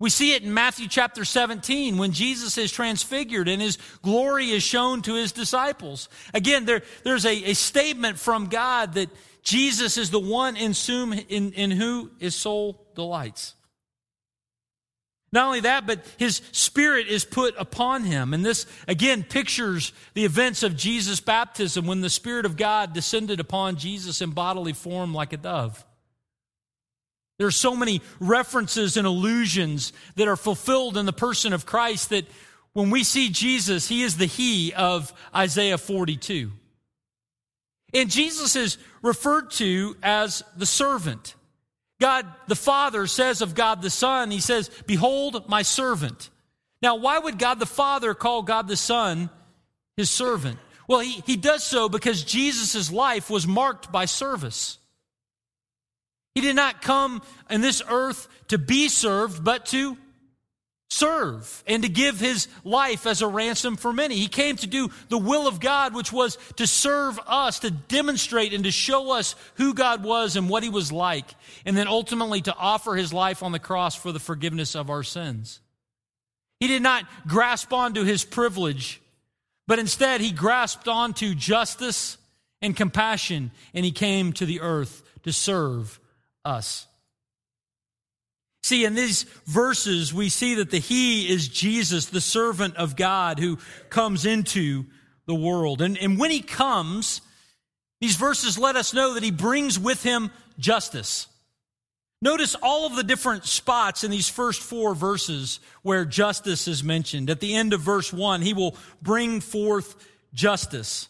We 0.04 0.10
see 0.10 0.34
it 0.34 0.42
in 0.42 0.52
Matthew 0.52 0.86
chapter 0.86 1.24
17 1.24 1.96
when 1.96 2.12
Jesus 2.12 2.58
is 2.58 2.70
transfigured 2.70 3.48
and 3.48 3.62
his 3.62 3.78
glory 4.02 4.50
is 4.50 4.62
shown 4.62 5.00
to 5.00 5.14
his 5.14 5.32
disciples. 5.32 6.10
Again, 6.34 6.66
there, 6.66 6.82
there's 7.04 7.24
a, 7.24 7.52
a 7.52 7.54
statement 7.54 8.18
from 8.18 8.48
God 8.48 8.92
that 8.96 9.08
Jesus 9.42 9.96
is 9.96 10.10
the 10.10 10.20
one 10.20 10.58
in, 10.58 10.74
whom, 10.74 11.14
in, 11.14 11.52
in 11.52 11.70
who 11.70 12.10
his 12.18 12.34
soul 12.34 12.86
delights. 12.94 13.54
Not 15.32 15.46
only 15.46 15.60
that, 15.60 15.86
but 15.86 16.04
his 16.18 16.42
spirit 16.52 17.08
is 17.08 17.24
put 17.24 17.54
upon 17.56 18.04
him. 18.04 18.34
And 18.34 18.44
this, 18.44 18.66
again, 18.86 19.22
pictures 19.22 19.94
the 20.12 20.26
events 20.26 20.62
of 20.62 20.76
Jesus' 20.76 21.20
baptism 21.20 21.86
when 21.86 22.02
the 22.02 22.10
Spirit 22.10 22.44
of 22.44 22.58
God 22.58 22.92
descended 22.92 23.40
upon 23.40 23.76
Jesus 23.76 24.20
in 24.20 24.32
bodily 24.32 24.74
form 24.74 25.14
like 25.14 25.32
a 25.32 25.38
dove. 25.38 25.82
There 27.38 27.46
are 27.46 27.52
so 27.52 27.74
many 27.74 28.00
references 28.20 28.96
and 28.96 29.06
allusions 29.06 29.92
that 30.16 30.28
are 30.28 30.36
fulfilled 30.36 30.96
in 30.96 31.06
the 31.06 31.12
person 31.12 31.52
of 31.52 31.66
Christ 31.66 32.10
that 32.10 32.26
when 32.74 32.90
we 32.90 33.04
see 33.04 33.30
Jesus, 33.30 33.88
he 33.88 34.02
is 34.02 34.16
the 34.16 34.26
He 34.26 34.72
of 34.72 35.12
Isaiah 35.34 35.78
42. 35.78 36.50
And 37.94 38.10
Jesus 38.10 38.56
is 38.56 38.78
referred 39.02 39.52
to 39.52 39.96
as 40.02 40.42
the 40.56 40.66
servant. 40.66 41.36
God 42.00 42.26
the 42.48 42.56
Father 42.56 43.06
says 43.06 43.40
of 43.40 43.54
God 43.54 43.80
the 43.80 43.90
Son, 43.90 44.32
He 44.32 44.40
says, 44.40 44.68
Behold 44.86 45.48
my 45.48 45.62
servant. 45.62 46.30
Now, 46.82 46.96
why 46.96 47.18
would 47.18 47.38
God 47.38 47.60
the 47.60 47.66
Father 47.66 48.12
call 48.14 48.42
God 48.42 48.66
the 48.66 48.76
Son 48.76 49.30
His 49.96 50.10
servant? 50.10 50.58
Well, 50.88 51.00
He, 51.00 51.22
he 51.24 51.36
does 51.36 51.62
so 51.62 51.88
because 51.88 52.24
Jesus' 52.24 52.90
life 52.90 53.30
was 53.30 53.46
marked 53.46 53.92
by 53.92 54.06
service. 54.06 54.78
He 56.34 56.40
did 56.40 56.56
not 56.56 56.82
come 56.82 57.22
in 57.48 57.60
this 57.60 57.82
earth 57.88 58.28
to 58.48 58.58
be 58.58 58.88
served, 58.88 59.44
but 59.44 59.66
to 59.66 59.96
serve 60.90 61.64
and 61.66 61.82
to 61.82 61.88
give 61.88 62.20
his 62.20 62.46
life 62.62 63.06
as 63.06 63.20
a 63.20 63.26
ransom 63.26 63.76
for 63.76 63.92
many. 63.92 64.16
He 64.16 64.28
came 64.28 64.56
to 64.56 64.66
do 64.66 64.90
the 65.08 65.18
will 65.18 65.48
of 65.48 65.58
God, 65.58 65.94
which 65.94 66.12
was 66.12 66.38
to 66.56 66.66
serve 66.66 67.18
us, 67.26 67.60
to 67.60 67.70
demonstrate 67.70 68.52
and 68.52 68.64
to 68.64 68.70
show 68.70 69.12
us 69.12 69.34
who 69.54 69.74
God 69.74 70.04
was 70.04 70.36
and 70.36 70.48
what 70.48 70.62
he 70.62 70.68
was 70.68 70.92
like, 70.92 71.34
and 71.64 71.76
then 71.76 71.88
ultimately 71.88 72.42
to 72.42 72.54
offer 72.54 72.94
his 72.94 73.12
life 73.12 73.42
on 73.42 73.52
the 73.52 73.58
cross 73.58 73.94
for 73.94 74.12
the 74.12 74.20
forgiveness 74.20 74.76
of 74.76 74.90
our 74.90 75.02
sins. 75.02 75.60
He 76.60 76.68
did 76.68 76.82
not 76.82 77.04
grasp 77.26 77.72
onto 77.72 78.04
his 78.04 78.24
privilege, 78.24 79.00
but 79.66 79.78
instead 79.78 80.20
he 80.20 80.30
grasped 80.30 80.86
onto 80.86 81.34
justice 81.34 82.18
and 82.62 82.76
compassion, 82.76 83.50
and 83.72 83.84
he 83.84 83.92
came 83.92 84.32
to 84.34 84.46
the 84.46 84.60
earth 84.60 85.02
to 85.24 85.32
serve 85.32 85.98
us. 86.44 86.86
See, 88.62 88.84
in 88.86 88.94
these 88.94 89.24
verses, 89.44 90.14
we 90.14 90.30
see 90.30 90.54
that 90.54 90.70
the 90.70 90.78
He 90.78 91.28
is 91.28 91.48
Jesus, 91.48 92.06
the 92.06 92.20
servant 92.20 92.76
of 92.76 92.96
God 92.96 93.38
who 93.38 93.58
comes 93.90 94.24
into 94.24 94.86
the 95.26 95.34
world. 95.34 95.82
And, 95.82 95.98
and 95.98 96.18
when 96.18 96.30
He 96.30 96.40
comes, 96.40 97.20
these 98.00 98.16
verses 98.16 98.58
let 98.58 98.74
us 98.74 98.94
know 98.94 99.14
that 99.14 99.22
He 99.22 99.30
brings 99.30 99.78
with 99.78 100.02
Him 100.02 100.30
justice. 100.58 101.26
Notice 102.22 102.54
all 102.62 102.86
of 102.86 102.96
the 102.96 103.02
different 103.02 103.44
spots 103.44 104.02
in 104.02 104.10
these 104.10 104.30
first 104.30 104.62
four 104.62 104.94
verses 104.94 105.60
where 105.82 106.06
justice 106.06 106.66
is 106.66 106.82
mentioned. 106.82 107.28
At 107.28 107.40
the 107.40 107.54
end 107.54 107.74
of 107.74 107.82
verse 107.82 108.14
one, 108.14 108.40
He 108.40 108.54
will 108.54 108.76
bring 109.02 109.42
forth 109.42 109.94
justice. 110.32 111.08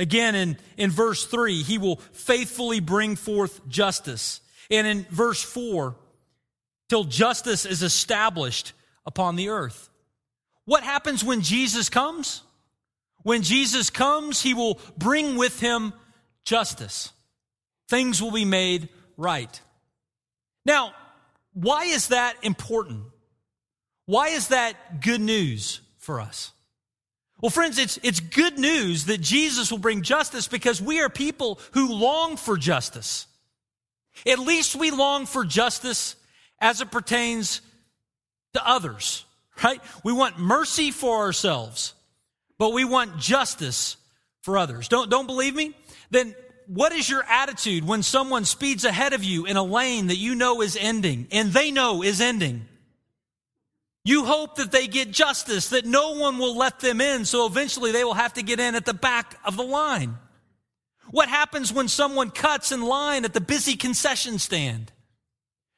Again, 0.00 0.34
in, 0.34 0.58
in 0.76 0.90
verse 0.90 1.26
three, 1.26 1.62
He 1.62 1.78
will 1.78 2.00
faithfully 2.10 2.80
bring 2.80 3.14
forth 3.14 3.68
justice. 3.68 4.40
And 4.72 4.86
in 4.86 5.06
verse 5.10 5.42
four, 5.42 5.94
till 6.88 7.04
justice 7.04 7.64
is 7.64 7.82
established 7.82 8.72
upon 9.06 9.36
the 9.36 9.50
earth. 9.50 9.88
What 10.64 10.82
happens 10.82 11.22
when 11.22 11.42
Jesus 11.42 11.88
comes? 11.88 12.42
When 13.22 13.42
Jesus 13.42 13.90
comes, 13.90 14.42
he 14.42 14.54
will 14.54 14.80
bring 14.96 15.36
with 15.36 15.60
him 15.60 15.92
justice. 16.44 17.12
Things 17.88 18.20
will 18.20 18.32
be 18.32 18.44
made 18.44 18.88
right. 19.16 19.60
Now, 20.64 20.92
why 21.52 21.84
is 21.84 22.08
that 22.08 22.34
important? 22.42 23.04
Why 24.06 24.28
is 24.28 24.48
that 24.48 25.02
good 25.02 25.20
news 25.20 25.80
for 25.98 26.20
us? 26.20 26.52
Well, 27.40 27.50
friends, 27.50 27.78
it's, 27.78 27.98
it's 28.02 28.20
good 28.20 28.58
news 28.58 29.06
that 29.06 29.20
Jesus 29.20 29.70
will 29.70 29.78
bring 29.78 30.02
justice 30.02 30.48
because 30.48 30.80
we 30.80 31.00
are 31.00 31.08
people 31.08 31.60
who 31.72 31.92
long 31.92 32.36
for 32.36 32.56
justice. 32.56 33.26
At 34.26 34.38
least 34.38 34.76
we 34.76 34.90
long 34.90 35.26
for 35.26 35.44
justice 35.44 36.16
as 36.60 36.80
it 36.80 36.90
pertains 36.90 37.60
to 38.54 38.66
others, 38.66 39.24
right? 39.62 39.80
We 40.04 40.12
want 40.12 40.38
mercy 40.38 40.90
for 40.90 41.20
ourselves, 41.20 41.94
but 42.58 42.72
we 42.72 42.84
want 42.84 43.18
justice 43.18 43.96
for 44.42 44.58
others. 44.58 44.88
Don't, 44.88 45.10
don't 45.10 45.26
believe 45.26 45.54
me? 45.54 45.74
Then 46.10 46.34
what 46.66 46.92
is 46.92 47.08
your 47.08 47.24
attitude 47.24 47.86
when 47.86 48.02
someone 48.02 48.44
speeds 48.44 48.84
ahead 48.84 49.12
of 49.12 49.24
you 49.24 49.46
in 49.46 49.56
a 49.56 49.62
lane 49.62 50.08
that 50.08 50.16
you 50.16 50.34
know 50.34 50.62
is 50.62 50.76
ending 50.80 51.26
and 51.30 51.52
they 51.52 51.70
know 51.70 52.02
is 52.02 52.20
ending? 52.20 52.66
You 54.04 54.24
hope 54.24 54.56
that 54.56 54.72
they 54.72 54.88
get 54.88 55.12
justice, 55.12 55.68
that 55.68 55.86
no 55.86 56.12
one 56.16 56.38
will 56.38 56.56
let 56.56 56.80
them 56.80 57.00
in, 57.00 57.24
so 57.24 57.46
eventually 57.46 57.92
they 57.92 58.02
will 58.02 58.14
have 58.14 58.34
to 58.34 58.42
get 58.42 58.58
in 58.58 58.74
at 58.74 58.84
the 58.84 58.94
back 58.94 59.38
of 59.44 59.56
the 59.56 59.62
line. 59.62 60.16
What 61.10 61.28
happens 61.28 61.72
when 61.72 61.88
someone 61.88 62.30
cuts 62.30 62.72
in 62.72 62.82
line 62.82 63.24
at 63.24 63.34
the 63.34 63.40
busy 63.40 63.76
concession 63.76 64.38
stand? 64.38 64.92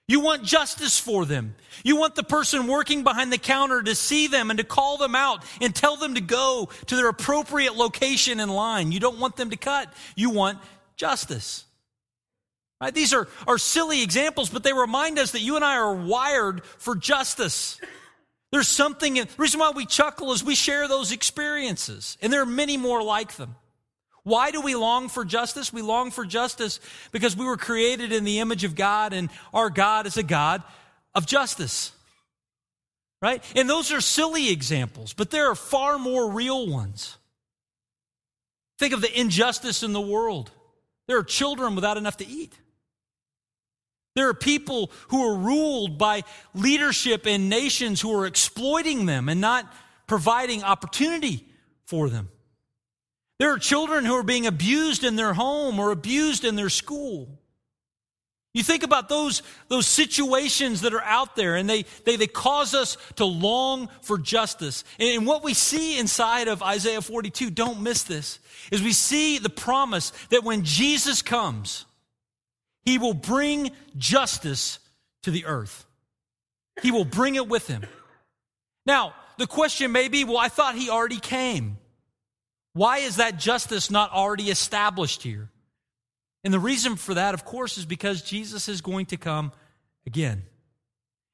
You 0.07 0.21
want 0.21 0.43
justice 0.43 1.01
for 1.01 1.25
them. 1.25 1.55
You 1.83 1.97
want 1.97 2.15
the 2.15 2.23
person 2.23 2.67
working 2.67 3.05
behind 3.05 3.33
the 3.33 3.39
counter 3.39 3.83
to 3.83 3.95
see 3.95 4.27
them 4.27 4.51
and 4.51 4.59
to 4.59 4.65
call 4.65 4.99
them 4.99 5.15
out 5.15 5.45
and 5.63 5.75
tell 5.75 5.97
them 5.97 6.15
to 6.15 6.21
go 6.21 6.69
to 6.87 6.97
their 6.97 7.09
appropriate 7.09 7.75
location 7.75 8.39
in 8.39 8.51
line. 8.51 8.93
You 8.93 9.01
don't 9.01 9.19
want 9.19 9.37
them 9.37 9.51
to 9.51 9.57
cut. 9.57 9.93
You 10.15 10.29
want 10.29 10.59
justice. 10.97 11.65
Right? 12.83 12.95
These 12.95 13.15
are, 13.15 13.29
are 13.47 13.57
silly 13.57 14.03
examples, 14.03 14.51
but 14.51 14.63
they 14.63 14.75
remind 14.75 15.19
us 15.19 15.33
that 15.33 15.41
you 15.41 15.57
and 15.57 15.65
I 15.65 15.77
are 15.77 15.95
wired 15.95 16.63
for 16.65 16.95
justice. 16.95 17.81
There's 18.53 18.69
something, 18.69 19.15
the 19.15 19.29
reason 19.39 19.59
why 19.59 19.71
we 19.71 19.87
chuckle 19.87 20.33
is 20.33 20.45
we 20.45 20.55
share 20.55 20.87
those 20.87 21.13
experiences, 21.13 22.19
and 22.21 22.31
there 22.31 22.43
are 22.43 22.47
many 22.47 22.77
more 22.77 23.03
like 23.03 23.37
them. 23.37 23.57
Why 24.25 24.51
do 24.51 24.63
we 24.63 24.75
long 24.75 25.09
for 25.09 25.25
justice? 25.25 25.73
We 25.73 25.83
long 25.83 26.11
for 26.11 26.25
justice 26.25 26.81
because 27.13 27.37
we 27.37 27.45
were 27.45 27.59
created 27.59 28.11
in 28.11 28.25
the 28.25 28.41
image 28.41 28.65
of 28.65 28.75
God 28.75 29.13
and 29.13 29.29
our 29.53 29.71
God 29.71 30.07
is 30.07 30.17
a 30.17 30.23
God 30.23 30.63
of 31.15 31.27
justice. 31.27 31.93
Right? 33.21 33.43
And 33.55 33.69
those 33.71 33.93
are 33.93 34.01
silly 34.01 34.51
examples, 34.51 35.13
but 35.13 35.31
there 35.31 35.51
are 35.51 35.55
far 35.55 35.99
more 35.99 36.31
real 36.31 36.67
ones. 36.69 37.17
Think 38.79 38.93
of 38.93 39.01
the 39.01 39.19
injustice 39.19 39.83
in 39.83 39.93
the 39.93 40.01
world. 40.01 40.51
There 41.07 41.19
are 41.19 41.25
children 41.25 41.75
without 41.75 41.97
enough 41.97 42.17
to 42.19 42.27
eat. 42.27 42.55
There 44.15 44.29
are 44.29 44.35
people 44.35 44.91
who 45.09 45.27
are 45.29 45.37
ruled 45.37 45.99
by 45.99 46.23
leadership 46.55 47.27
in 47.27 47.49
nations 47.49 48.01
who 48.01 48.15
are 48.15 48.27
exploiting 48.27 49.07
them 49.07 49.29
and 49.29 49.41
not 49.41 49.73
providing 50.07 50.63
opportunity 50.63 51.47
for 51.85 52.09
them. 52.09 52.29
There 53.39 53.53
are 53.53 53.59
children 53.59 54.05
who 54.05 54.15
are 54.15 54.23
being 54.23 54.47
abused 54.47 55.05
in 55.05 55.17
their 55.17 55.35
home 55.35 55.79
or 55.79 55.91
abused 55.91 56.45
in 56.45 56.57
their 56.57 56.69
school. 56.69 57.29
You 58.53 58.63
think 58.63 58.85
about 58.85 59.09
those, 59.09 59.43
those 59.67 59.87
situations 59.87 60.83
that 60.83 60.95
are 60.95 61.03
out 61.03 61.35
there 61.35 61.57
and 61.57 61.69
they, 61.69 61.87
they, 62.05 62.15
they 62.15 62.29
cause 62.29 62.73
us 62.73 62.97
to 63.17 63.25
long 63.25 63.89
for 64.01 64.17
justice. 64.17 64.85
And 65.01 65.27
what 65.27 65.43
we 65.43 65.55
see 65.55 65.99
inside 65.99 66.47
of 66.47 66.63
Isaiah 66.63 67.03
42, 67.03 67.51
don't 67.51 67.83
miss 67.83 68.05
this, 68.05 68.39
is 68.71 68.81
we 68.81 68.93
see 68.93 69.39
the 69.39 69.51
promise 69.51 70.13
that 70.31 70.45
when 70.45 70.63
Jesus 70.63 71.21
comes, 71.21 71.85
He 72.85 72.99
will 72.99 73.15
bring 73.15 73.73
justice 73.97 74.79
to 75.25 75.33
the 75.33 75.47
earth. 75.47 75.85
He 76.83 76.91
will 76.91 77.05
bring 77.05 77.35
it 77.35 77.49
with 77.49 77.67
him. 77.67 77.83
Now, 78.87 79.15
the 79.39 79.47
question 79.47 79.93
may 79.93 80.09
be 80.09 80.25
well, 80.25 80.39
I 80.39 80.49
thought 80.49 80.75
he 80.75 80.91
already 80.91 81.19
came. 81.19 81.79
Why 82.75 82.99
is 82.99 83.17
that 83.17 83.39
justice 83.39 83.91
not 83.91 84.13
already 84.13 84.51
established 84.51 85.23
here? 85.23 85.49
And 86.43 86.53
the 86.53 86.61
reason 86.61 86.97
for 86.97 87.15
that, 87.15 87.33
of 87.33 87.45
course, 87.45 87.79
is 87.79 87.87
because 87.87 88.21
Jesus 88.21 88.69
is 88.69 88.83
going 88.83 89.07
to 89.07 89.17
come 89.17 89.53
again. 90.07 90.43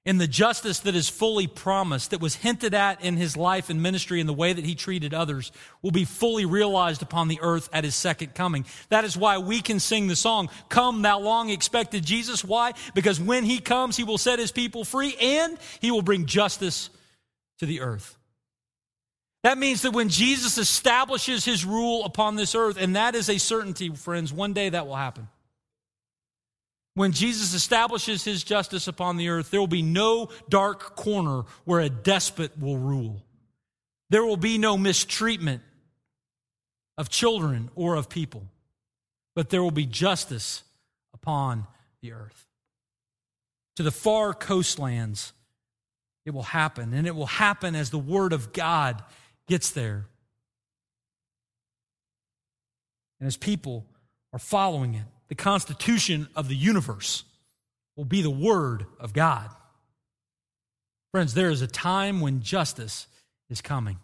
And 0.06 0.20
the 0.20 0.26
justice 0.26 0.78
that 0.80 0.94
is 0.94 1.10
fully 1.10 1.46
promised, 1.46 2.10
that 2.10 2.20
was 2.20 2.34
hinted 2.34 2.72
at 2.72 3.02
in 3.02 3.16
his 3.16 3.36
life 3.36 3.68
and 3.68 3.82
ministry 3.82 4.18
and 4.20 4.28
the 4.28 4.34
way 4.34 4.52
that 4.52 4.64
he 4.64 4.74
treated 4.74 5.12
others, 5.12 5.52
will 5.82 5.90
be 5.90 6.06
fully 6.06 6.46
realized 6.46 7.02
upon 7.02 7.28
the 7.28 7.38
earth 7.42 7.68
at 7.72 7.84
his 7.84 7.94
second 7.94 8.34
coming. 8.34 8.64
That 8.88 9.04
is 9.04 9.16
why 9.16 9.38
we 9.38 9.60
can 9.60 9.78
sing 9.78 10.06
the 10.06 10.16
song, 10.16 10.48
Come, 10.70 11.02
thou 11.02 11.20
long 11.20 11.50
expected 11.50 12.04
Jesus. 12.04 12.42
Why? 12.42 12.72
Because 12.94 13.20
when 13.20 13.44
he 13.44 13.58
comes, 13.58 13.96
he 13.96 14.04
will 14.04 14.16
set 14.18 14.38
his 14.38 14.52
people 14.52 14.84
free 14.84 15.14
and 15.20 15.58
he 15.80 15.90
will 15.90 16.02
bring 16.02 16.24
justice 16.24 16.88
to 17.58 17.66
the 17.66 17.80
earth. 17.80 18.16
That 19.42 19.56
means 19.56 19.82
that 19.82 19.92
when 19.92 20.10
Jesus 20.10 20.58
establishes 20.58 21.44
his 21.44 21.64
rule 21.64 22.04
upon 22.04 22.36
this 22.36 22.54
earth, 22.54 22.76
and 22.78 22.96
that 22.96 23.14
is 23.14 23.30
a 23.30 23.38
certainty, 23.38 23.88
friends, 23.90 24.32
one 24.32 24.52
day 24.52 24.68
that 24.68 24.86
will 24.86 24.96
happen. 24.96 25.28
When 26.94 27.12
Jesus 27.12 27.54
establishes 27.54 28.24
his 28.24 28.44
justice 28.44 28.86
upon 28.86 29.16
the 29.16 29.30
earth, 29.30 29.50
there 29.50 29.60
will 29.60 29.66
be 29.66 29.82
no 29.82 30.28
dark 30.48 30.96
corner 30.96 31.44
where 31.64 31.80
a 31.80 31.88
despot 31.88 32.58
will 32.60 32.76
rule. 32.76 33.22
There 34.10 34.24
will 34.24 34.36
be 34.36 34.58
no 34.58 34.76
mistreatment 34.76 35.62
of 36.98 37.08
children 37.08 37.70
or 37.74 37.94
of 37.94 38.10
people, 38.10 38.42
but 39.34 39.48
there 39.48 39.62
will 39.62 39.70
be 39.70 39.86
justice 39.86 40.62
upon 41.14 41.66
the 42.02 42.12
earth. 42.12 42.46
To 43.76 43.82
the 43.82 43.92
far 43.92 44.34
coastlands, 44.34 45.32
it 46.26 46.32
will 46.32 46.42
happen, 46.42 46.92
and 46.92 47.06
it 47.06 47.14
will 47.14 47.24
happen 47.24 47.74
as 47.74 47.88
the 47.88 47.98
Word 47.98 48.34
of 48.34 48.52
God 48.52 49.02
gets 49.50 49.70
there. 49.70 50.06
And 53.18 53.26
as 53.26 53.36
people 53.36 53.84
are 54.32 54.38
following 54.38 54.94
it, 54.94 55.02
the 55.28 55.34
constitution 55.34 56.28
of 56.34 56.48
the 56.48 56.54
universe 56.54 57.24
will 57.96 58.04
be 58.04 58.22
the 58.22 58.30
Word 58.30 58.86
of 58.98 59.12
God. 59.12 59.50
Friends, 61.12 61.34
there 61.34 61.50
is 61.50 61.60
a 61.60 61.66
time 61.66 62.20
when 62.20 62.40
justice 62.40 63.08
is 63.50 63.60
coming. 63.60 63.98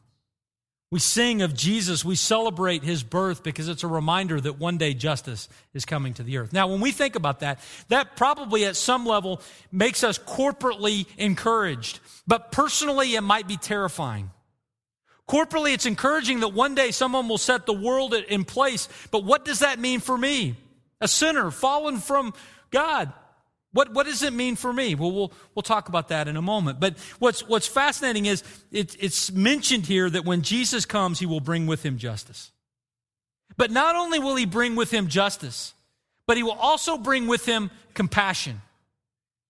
We 0.90 0.98
sing 0.98 1.42
of 1.42 1.54
Jesus, 1.54 2.04
we 2.04 2.16
celebrate 2.16 2.82
his 2.82 3.02
birth 3.02 3.42
because 3.42 3.68
it's 3.68 3.84
a 3.84 3.88
reminder 3.88 4.40
that 4.40 4.58
one 4.58 4.78
day 4.78 4.94
justice 4.94 5.48
is 5.74 5.84
coming 5.84 6.14
to 6.14 6.24
the 6.24 6.38
earth. 6.38 6.52
Now, 6.52 6.68
when 6.68 6.80
we 6.80 6.90
think 6.90 7.14
about 7.14 7.40
that, 7.40 7.60
that 7.88 8.16
probably 8.16 8.64
at 8.64 8.76
some 8.76 9.06
level 9.06 9.40
makes 9.70 10.02
us 10.02 10.18
corporately 10.18 11.06
encouraged, 11.18 12.00
but 12.26 12.50
personally 12.50 13.14
it 13.14 13.20
might 13.20 13.46
be 13.46 13.56
terrifying. 13.56 14.30
Corporately, 15.28 15.74
it's 15.74 15.86
encouraging 15.86 16.40
that 16.40 16.48
one 16.48 16.74
day 16.74 16.92
someone 16.92 17.28
will 17.28 17.38
set 17.38 17.66
the 17.66 17.72
world 17.72 18.14
in 18.14 18.44
place, 18.44 18.88
but 19.10 19.24
what 19.24 19.44
does 19.44 19.58
that 19.58 19.78
mean 19.78 20.00
for 20.00 20.16
me? 20.16 20.54
A 21.00 21.08
sinner, 21.08 21.50
fallen 21.50 21.98
from 21.98 22.32
God. 22.70 23.12
What, 23.72 23.92
what 23.92 24.06
does 24.06 24.22
it 24.22 24.32
mean 24.32 24.56
for 24.56 24.72
me? 24.72 24.94
Well, 24.94 25.12
we'll, 25.12 25.32
we'll 25.54 25.62
talk 25.62 25.88
about 25.88 26.08
that 26.08 26.28
in 26.28 26.36
a 26.36 26.42
moment. 26.42 26.80
But 26.80 26.96
what's, 27.18 27.46
what's 27.46 27.66
fascinating 27.66 28.24
is 28.24 28.42
it, 28.70 28.96
it's 28.98 29.30
mentioned 29.32 29.84
here 29.84 30.08
that 30.08 30.24
when 30.24 30.42
Jesus 30.42 30.86
comes, 30.86 31.18
he 31.18 31.26
will 31.26 31.40
bring 31.40 31.66
with 31.66 31.82
him 31.82 31.98
justice. 31.98 32.52
But 33.56 33.70
not 33.70 33.96
only 33.96 34.18
will 34.18 34.36
he 34.36 34.46
bring 34.46 34.76
with 34.76 34.90
him 34.90 35.08
justice, 35.08 35.74
but 36.26 36.36
he 36.36 36.42
will 36.42 36.52
also 36.52 36.96
bring 36.96 37.26
with 37.26 37.44
him 37.44 37.70
compassion. 37.94 38.62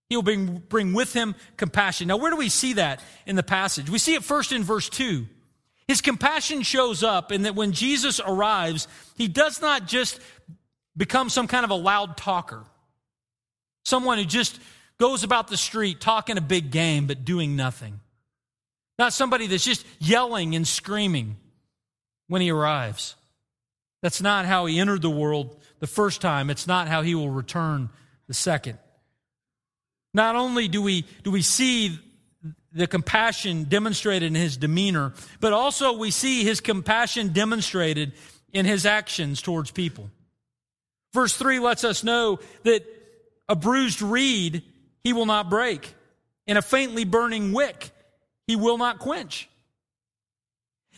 He 0.09 0.17
will 0.17 0.23
bring, 0.23 0.59
bring 0.69 0.93
with 0.93 1.12
him 1.12 1.35
compassion. 1.57 2.09
Now, 2.09 2.17
where 2.17 2.31
do 2.31 2.37
we 2.37 2.49
see 2.49 2.75
that 2.75 3.01
in 3.27 3.37
the 3.37 3.43
passage? 3.43 3.91
We 3.91 3.99
see 3.99 4.15
it 4.15 4.25
first 4.25 4.51
in 4.53 4.65
verse 4.65 4.89
2. 4.89 5.27
His 5.88 6.01
compassion 6.01 6.62
shows 6.62 7.03
up 7.03 7.31
in 7.31 7.42
that 7.42 7.55
when 7.55 7.72
Jesus 7.72 8.20
arrives, 8.20 8.88
he 9.16 9.29
does 9.29 9.61
not 9.61 9.87
just 9.87 10.20
become 10.96 11.29
some 11.31 11.46
kind 11.46 11.64
of 11.64 11.70
a 11.70 11.75
loud 11.75 12.16
talker. 12.16 12.64
Someone 13.85 14.18
who 14.18 14.25
just 14.25 14.59
goes 14.99 15.22
about 15.22 15.49
the 15.49 15.57
street 15.57 16.01
talking 16.01 16.38
a 16.38 16.40
big 16.40 16.70
game 16.70 17.07
but 17.07 17.25
doing 17.25 17.55
nothing. 17.55 18.01
Not 18.99 19.12
somebody 19.12 19.46
that's 19.46 19.64
just 19.64 19.87
yelling 20.01 20.57
and 20.57 20.66
screaming 20.66 21.37
when 22.29 22.42
he 22.42 22.51
arrives. 22.51 23.14
That's 24.03 24.20
not 24.20 24.46
how 24.46 24.66
he 24.66 24.81
entered 24.81 25.03
the 25.03 25.11
world 25.11 25.57
the 25.81 25.87
first 25.87 26.20
time. 26.20 26.51
It's 26.51 26.66
not 26.66 26.88
how 26.88 27.03
he 27.03 27.14
will 27.14 27.31
return 27.31 27.90
the 28.27 28.35
second. 28.35 28.79
Not 30.14 30.35
only 30.35 30.66
do 30.66 30.81
we, 30.81 31.05
do 31.22 31.31
we 31.31 31.42
see 31.42 31.99
the 32.77 32.87
compassion 32.87 33.65
demonstrated 33.65 34.29
in 34.29 34.35
his 34.35 34.57
demeanor, 34.57 35.12
but 35.41 35.53
also 35.53 35.95
we 35.95 36.11
see 36.11 36.45
his 36.45 36.61
compassion 36.61 37.33
demonstrated 37.33 38.12
in 38.53 38.67
his 38.67 38.87
actions 38.87 39.43
towards 39.43 39.71
people. 39.71 40.11
Verse 41.12 41.37
3 41.37 41.59
lets 41.59 41.85
us 41.85 42.05
know 42.05 42.39
that 42.65 42.85
a 43.49 43.57
bruised 43.57 44.03
reed 44.03 44.62
he 45.03 45.12
will 45.12 45.27
not 45.27 45.49
break, 45.49 45.95
and 46.47 46.59
a 46.59 46.62
faintly 46.62 47.05
burning 47.05 47.53
wick 47.53 47.91
he 48.47 48.57
will 48.57 48.79
not 48.79 48.99
quench. 48.99 49.49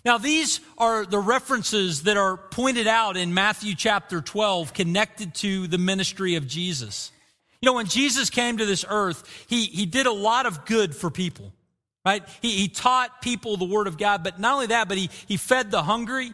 Now, 0.05 0.19
these 0.19 0.61
are 0.79 1.05
the 1.05 1.19
references 1.19 2.05
that 2.05 2.17
are 2.17 2.37
pointed 2.37 2.87
out 2.87 3.17
in 3.17 3.35
Matthew 3.35 3.75
chapter 3.75 4.21
12 4.21 4.73
connected 4.73 5.35
to 5.37 5.67
the 5.67 5.79
ministry 5.79 6.37
of 6.37 6.47
Jesus. 6.47 7.13
You 7.61 7.67
know, 7.67 7.75
when 7.75 7.87
Jesus 7.87 8.31
came 8.31 8.59
to 8.59 8.67
this 8.67 8.85
earth, 8.89 9.25
he, 9.49 9.65
he 9.65 9.87
did 9.87 10.07
a 10.07 10.13
lot 10.13 10.47
of 10.47 10.65
good 10.65 10.95
for 10.95 11.11
people, 11.11 11.53
right? 12.09 12.25
He, 12.41 12.53
he 12.53 12.69
taught 12.69 13.21
people 13.21 13.59
the 13.59 13.67
word 13.67 13.87
of 13.87 13.99
God, 13.99 14.25
but 14.25 14.41
not 14.41 14.55
only 14.55 14.67
that, 14.69 14.89
but 14.89 14.97
he, 14.97 15.11
he 15.27 15.37
fed 15.37 15.71
the 15.71 15.83
hungry. 15.83 16.33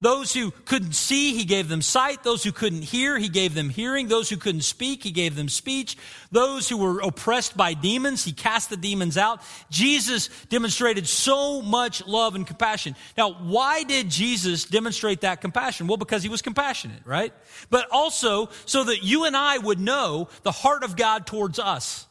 Those 0.00 0.32
who 0.32 0.50
couldn't 0.50 0.94
see, 0.94 1.34
he 1.34 1.44
gave 1.44 1.68
them 1.68 1.82
sight. 1.82 2.22
Those 2.24 2.42
who 2.42 2.50
couldn't 2.50 2.82
hear, 2.82 3.18
he 3.18 3.28
gave 3.28 3.54
them 3.54 3.68
hearing. 3.68 4.08
Those 4.08 4.28
who 4.28 4.36
couldn't 4.36 4.62
speak, 4.62 5.02
he 5.02 5.10
gave 5.12 5.34
them 5.34 5.48
speech. 5.48 5.96
Those 6.32 6.68
who 6.68 6.76
were 6.76 7.00
oppressed 7.00 7.56
by 7.56 7.74
demons, 7.74 8.24
he 8.24 8.32
cast 8.32 8.70
the 8.70 8.76
demons 8.76 9.16
out. 9.16 9.42
Jesus 9.70 10.28
demonstrated 10.48 11.06
so 11.08 11.62
much 11.62 12.04
love 12.06 12.34
and 12.34 12.44
compassion. 12.46 12.94
Now, 13.16 13.32
why 13.32 13.84
did 13.84 14.08
Jesus 14.08 14.64
demonstrate 14.64 15.20
that 15.20 15.40
compassion? 15.40 15.86
Well, 15.88 15.98
because 15.98 16.22
he 16.22 16.28
was 16.28 16.42
compassionate, 16.42 17.04
right? 17.04 17.32
But 17.70 17.88
also 17.90 18.50
so 18.66 18.84
that 18.84 19.02
you 19.04 19.24
and 19.24 19.36
I 19.36 19.58
would 19.58 19.78
know 19.80 20.28
the 20.42 20.52
heart 20.52 20.82
of 20.82 20.96
God 20.96 21.26
towards 21.26 21.60
us. 21.60 22.06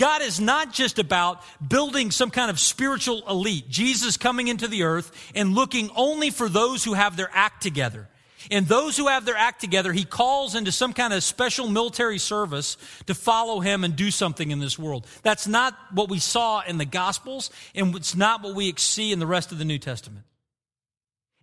God 0.00 0.22
is 0.22 0.40
not 0.40 0.72
just 0.72 0.98
about 0.98 1.42
building 1.66 2.10
some 2.10 2.30
kind 2.30 2.50
of 2.50 2.58
spiritual 2.58 3.22
elite, 3.28 3.68
Jesus 3.68 4.16
coming 4.16 4.48
into 4.48 4.66
the 4.66 4.84
earth 4.84 5.12
and 5.34 5.54
looking 5.54 5.90
only 5.94 6.30
for 6.30 6.48
those 6.48 6.82
who 6.82 6.94
have 6.94 7.18
their 7.18 7.28
act 7.34 7.62
together. 7.62 8.08
And 8.50 8.66
those 8.66 8.96
who 8.96 9.08
have 9.08 9.26
their 9.26 9.36
act 9.36 9.60
together, 9.60 9.92
he 9.92 10.04
calls 10.04 10.54
into 10.54 10.72
some 10.72 10.94
kind 10.94 11.12
of 11.12 11.22
special 11.22 11.68
military 11.68 12.16
service 12.16 12.78
to 13.08 13.14
follow 13.14 13.60
him 13.60 13.84
and 13.84 13.94
do 13.94 14.10
something 14.10 14.50
in 14.50 14.58
this 14.58 14.78
world. 14.78 15.06
That's 15.22 15.46
not 15.46 15.76
what 15.92 16.08
we 16.08 16.18
saw 16.18 16.62
in 16.66 16.78
the 16.78 16.86
Gospels, 16.86 17.50
and 17.74 17.94
it's 17.94 18.16
not 18.16 18.42
what 18.42 18.54
we 18.54 18.72
see 18.78 19.12
in 19.12 19.18
the 19.18 19.26
rest 19.26 19.52
of 19.52 19.58
the 19.58 19.66
New 19.66 19.78
Testament. 19.78 20.24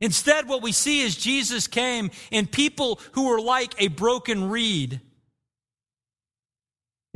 Instead, 0.02 0.50
what 0.50 0.64
we 0.64 0.72
see 0.72 1.02
is 1.02 1.16
Jesus 1.16 1.68
came 1.68 2.10
and 2.32 2.52
people 2.52 3.00
who 3.12 3.28
were 3.28 3.40
like 3.40 3.80
a 3.80 3.90
broken 3.90 4.50
reed 4.50 5.00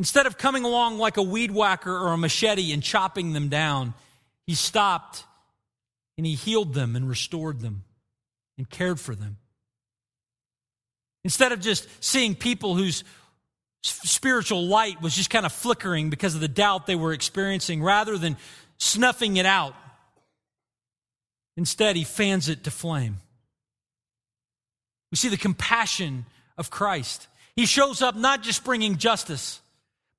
Instead 0.01 0.25
of 0.25 0.35
coming 0.35 0.63
along 0.63 0.97
like 0.97 1.17
a 1.17 1.21
weed 1.21 1.51
whacker 1.51 1.95
or 1.95 2.13
a 2.13 2.17
machete 2.17 2.71
and 2.71 2.81
chopping 2.81 3.33
them 3.33 3.49
down, 3.49 3.93
he 4.47 4.55
stopped 4.55 5.25
and 6.17 6.25
he 6.25 6.33
healed 6.33 6.73
them 6.73 6.95
and 6.95 7.07
restored 7.07 7.59
them 7.59 7.83
and 8.57 8.67
cared 8.67 8.99
for 8.99 9.13
them. 9.13 9.37
Instead 11.23 11.51
of 11.51 11.59
just 11.61 11.87
seeing 12.03 12.33
people 12.33 12.73
whose 12.73 13.03
spiritual 13.83 14.65
light 14.65 14.99
was 15.03 15.15
just 15.15 15.29
kind 15.29 15.45
of 15.45 15.51
flickering 15.51 16.09
because 16.09 16.33
of 16.33 16.41
the 16.41 16.47
doubt 16.47 16.87
they 16.87 16.95
were 16.95 17.13
experiencing, 17.13 17.83
rather 17.83 18.17
than 18.17 18.37
snuffing 18.79 19.37
it 19.37 19.45
out, 19.45 19.75
instead 21.55 21.95
he 21.95 22.03
fans 22.03 22.49
it 22.49 22.63
to 22.63 22.71
flame. 22.71 23.17
We 25.11 25.17
see 25.17 25.29
the 25.29 25.37
compassion 25.37 26.25
of 26.57 26.71
Christ. 26.71 27.27
He 27.55 27.67
shows 27.67 28.01
up 28.01 28.15
not 28.15 28.41
just 28.41 28.63
bringing 28.63 28.97
justice, 28.97 29.61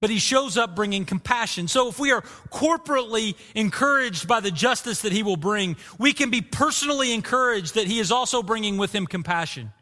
but 0.02 0.10
he 0.10 0.18
shows 0.18 0.58
up 0.58 0.74
bringing 0.74 1.04
compassion. 1.04 1.68
So 1.68 1.88
if 1.88 2.00
we 2.00 2.10
are 2.10 2.22
corporately 2.50 3.36
encouraged 3.54 4.26
by 4.26 4.40
the 4.40 4.50
justice 4.50 5.02
that 5.02 5.12
he 5.12 5.22
will 5.22 5.36
bring, 5.36 5.76
we 5.96 6.12
can 6.12 6.28
be 6.28 6.40
personally 6.40 7.12
encouraged 7.12 7.76
that 7.76 7.86
he 7.86 8.00
is 8.00 8.10
also 8.10 8.42
bringing 8.42 8.78
with 8.78 8.92
him 8.92 9.06
compassion 9.06 9.72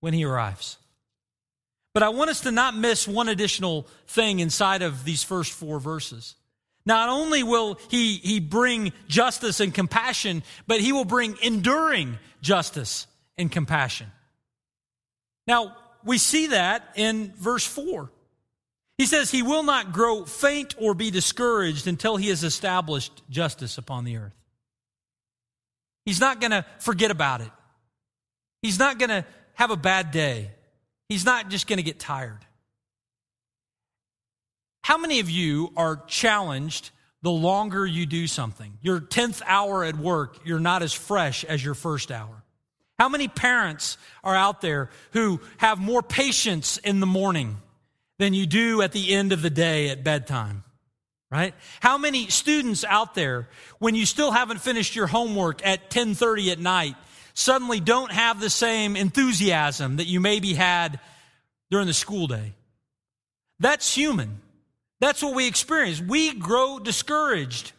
when 0.00 0.14
he 0.14 0.24
arrives. 0.24 0.78
But 1.92 2.02
I 2.02 2.08
want 2.08 2.30
us 2.30 2.40
to 2.40 2.50
not 2.50 2.74
miss 2.74 3.06
one 3.06 3.28
additional 3.28 3.86
thing 4.06 4.40
inside 4.40 4.80
of 4.80 5.04
these 5.04 5.22
first 5.22 5.52
four 5.52 5.78
verses. 5.78 6.36
Not 6.86 7.10
only 7.10 7.42
will 7.42 7.78
he, 7.90 8.14
he 8.16 8.40
bring 8.40 8.94
justice 9.08 9.60
and 9.60 9.74
compassion, 9.74 10.42
but 10.66 10.80
he 10.80 10.92
will 10.92 11.04
bring 11.04 11.36
enduring 11.42 12.18
justice 12.40 13.06
and 13.36 13.52
compassion. 13.52 14.06
Now, 15.46 15.76
we 16.02 16.16
see 16.16 16.46
that 16.46 16.82
in 16.96 17.34
verse 17.36 17.66
4. 17.66 18.10
He 19.00 19.06
says, 19.06 19.30
He 19.30 19.40
will 19.40 19.62
not 19.62 19.94
grow 19.94 20.26
faint 20.26 20.74
or 20.78 20.92
be 20.92 21.10
discouraged 21.10 21.86
until 21.86 22.18
He 22.18 22.28
has 22.28 22.44
established 22.44 23.22
justice 23.30 23.78
upon 23.78 24.04
the 24.04 24.18
earth. 24.18 24.34
He's 26.04 26.20
not 26.20 26.38
going 26.38 26.50
to 26.50 26.66
forget 26.80 27.10
about 27.10 27.40
it. 27.40 27.50
He's 28.60 28.78
not 28.78 28.98
going 28.98 29.08
to 29.08 29.24
have 29.54 29.70
a 29.70 29.76
bad 29.76 30.10
day. 30.10 30.50
He's 31.08 31.24
not 31.24 31.48
just 31.48 31.66
going 31.66 31.78
to 31.78 31.82
get 31.82 31.98
tired. 31.98 32.44
How 34.82 34.98
many 34.98 35.20
of 35.20 35.30
you 35.30 35.72
are 35.78 36.02
challenged 36.06 36.90
the 37.22 37.30
longer 37.30 37.86
you 37.86 38.04
do 38.04 38.26
something? 38.26 38.76
Your 38.82 39.00
10th 39.00 39.40
hour 39.46 39.82
at 39.82 39.96
work, 39.96 40.40
you're 40.44 40.60
not 40.60 40.82
as 40.82 40.92
fresh 40.92 41.42
as 41.44 41.64
your 41.64 41.72
first 41.74 42.12
hour. 42.12 42.44
How 42.98 43.08
many 43.08 43.28
parents 43.28 43.96
are 44.22 44.36
out 44.36 44.60
there 44.60 44.90
who 45.12 45.40
have 45.56 45.78
more 45.78 46.02
patience 46.02 46.76
in 46.76 47.00
the 47.00 47.06
morning 47.06 47.56
than 48.20 48.34
you 48.34 48.44
do 48.46 48.82
at 48.82 48.92
the 48.92 49.14
end 49.14 49.32
of 49.32 49.40
the 49.40 49.50
day 49.50 49.88
at 49.88 50.04
bedtime? 50.04 50.62
Right? 51.30 51.54
How 51.80 51.96
many 51.96 52.28
students 52.28 52.84
out 52.84 53.14
there, 53.14 53.48
when 53.78 53.94
you 53.94 54.04
still 54.04 54.30
haven't 54.30 54.60
finished 54.60 54.94
your 54.94 55.06
homework 55.06 55.64
at 55.66 55.82
1030 55.84 56.50
at 56.50 56.58
night, 56.58 56.96
suddenly 57.34 57.80
don't 57.80 58.12
have 58.12 58.40
the 58.40 58.50
same 58.50 58.94
enthusiasm 58.94 59.96
that 59.96 60.06
you 60.06 60.20
maybe 60.20 60.54
had 60.54 61.00
during 61.70 61.86
the 61.86 61.94
school 61.94 62.26
day? 62.26 62.52
That's 63.58 63.94
human. 63.94 64.40
That's 65.00 65.22
what 65.22 65.34
we 65.34 65.46
experience. 65.46 66.00
We 66.00 66.34
grow 66.34 66.78
discouraged 66.78 67.72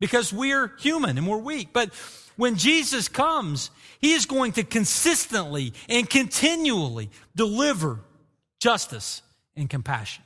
because 0.00 0.32
we're 0.32 0.76
human 0.78 1.18
and 1.18 1.26
we're 1.26 1.38
weak. 1.38 1.70
But 1.72 1.92
when 2.36 2.56
Jesus 2.56 3.08
comes, 3.08 3.70
he 4.00 4.12
is 4.12 4.26
going 4.26 4.52
to 4.52 4.62
consistently 4.62 5.72
and 5.88 6.08
continually 6.08 7.10
deliver 7.34 8.00
justice 8.60 9.22
and 9.56 9.68
compassion. 9.68 10.24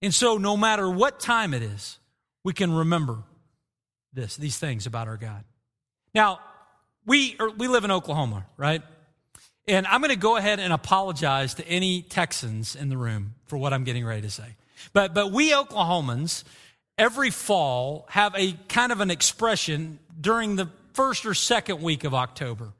And 0.00 0.12
so, 0.12 0.36
no 0.36 0.56
matter 0.56 0.90
what 0.90 1.20
time 1.20 1.54
it 1.54 1.62
is, 1.62 1.98
we 2.44 2.52
can 2.52 2.72
remember 2.72 3.18
this, 4.12 4.36
these 4.36 4.58
things 4.58 4.86
about 4.86 5.08
our 5.08 5.16
God. 5.16 5.44
Now, 6.14 6.40
we, 7.06 7.36
are, 7.38 7.50
we 7.50 7.68
live 7.68 7.84
in 7.84 7.90
Oklahoma, 7.90 8.46
right? 8.56 8.82
And 9.68 9.86
I'm 9.86 10.00
going 10.00 10.10
to 10.10 10.16
go 10.16 10.36
ahead 10.36 10.58
and 10.58 10.72
apologize 10.72 11.54
to 11.54 11.66
any 11.66 12.02
Texans 12.02 12.74
in 12.74 12.88
the 12.88 12.96
room 12.96 13.34
for 13.46 13.56
what 13.56 13.72
I'm 13.72 13.84
getting 13.84 14.04
ready 14.04 14.22
to 14.22 14.30
say. 14.30 14.56
But, 14.92 15.14
but 15.14 15.30
we 15.30 15.52
Oklahomans, 15.52 16.42
every 16.98 17.30
fall, 17.30 18.06
have 18.10 18.34
a 18.36 18.52
kind 18.68 18.90
of 18.90 19.00
an 19.00 19.10
expression 19.10 20.00
during 20.20 20.56
the 20.56 20.68
first 20.94 21.24
or 21.24 21.34
second 21.34 21.80
week 21.80 22.04
of 22.04 22.12
October. 22.12 22.72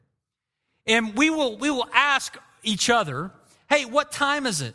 And 0.86 1.14
we 1.14 1.30
will, 1.30 1.56
we 1.56 1.70
will 1.70 1.88
ask 1.94 2.36
each 2.64 2.90
other, 2.90 3.30
hey, 3.68 3.84
what 3.84 4.10
time 4.10 4.46
is 4.46 4.60
it? 4.60 4.74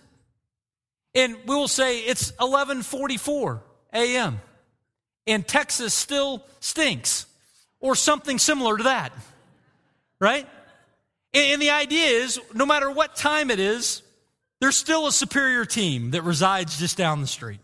And 1.18 1.36
we 1.48 1.56
will 1.56 1.68
say 1.68 2.02
it's 2.02 2.30
1144 2.34 3.64
a.m. 3.92 4.40
And 5.26 5.46
Texas 5.48 5.96
still 5.96 6.46
stinks 6.60 7.26
or 7.80 7.96
something 7.96 8.38
similar 8.38 8.78
to 8.78 8.84
that. 8.84 9.12
Right? 10.22 10.48
And 11.34 11.60
the 11.60 11.72
idea 11.72 12.06
is 12.06 12.40
no 12.54 12.68
matter 12.68 12.92
what 12.92 13.16
time 13.16 13.50
it 13.50 13.60
is, 13.60 14.04
there's 14.62 14.78
still 14.78 15.08
a 15.08 15.12
superior 15.12 15.66
team 15.66 16.12
that 16.12 16.22
resides 16.22 16.78
just 16.78 16.98
down 16.98 17.22
the 17.22 17.28
street. 17.28 17.62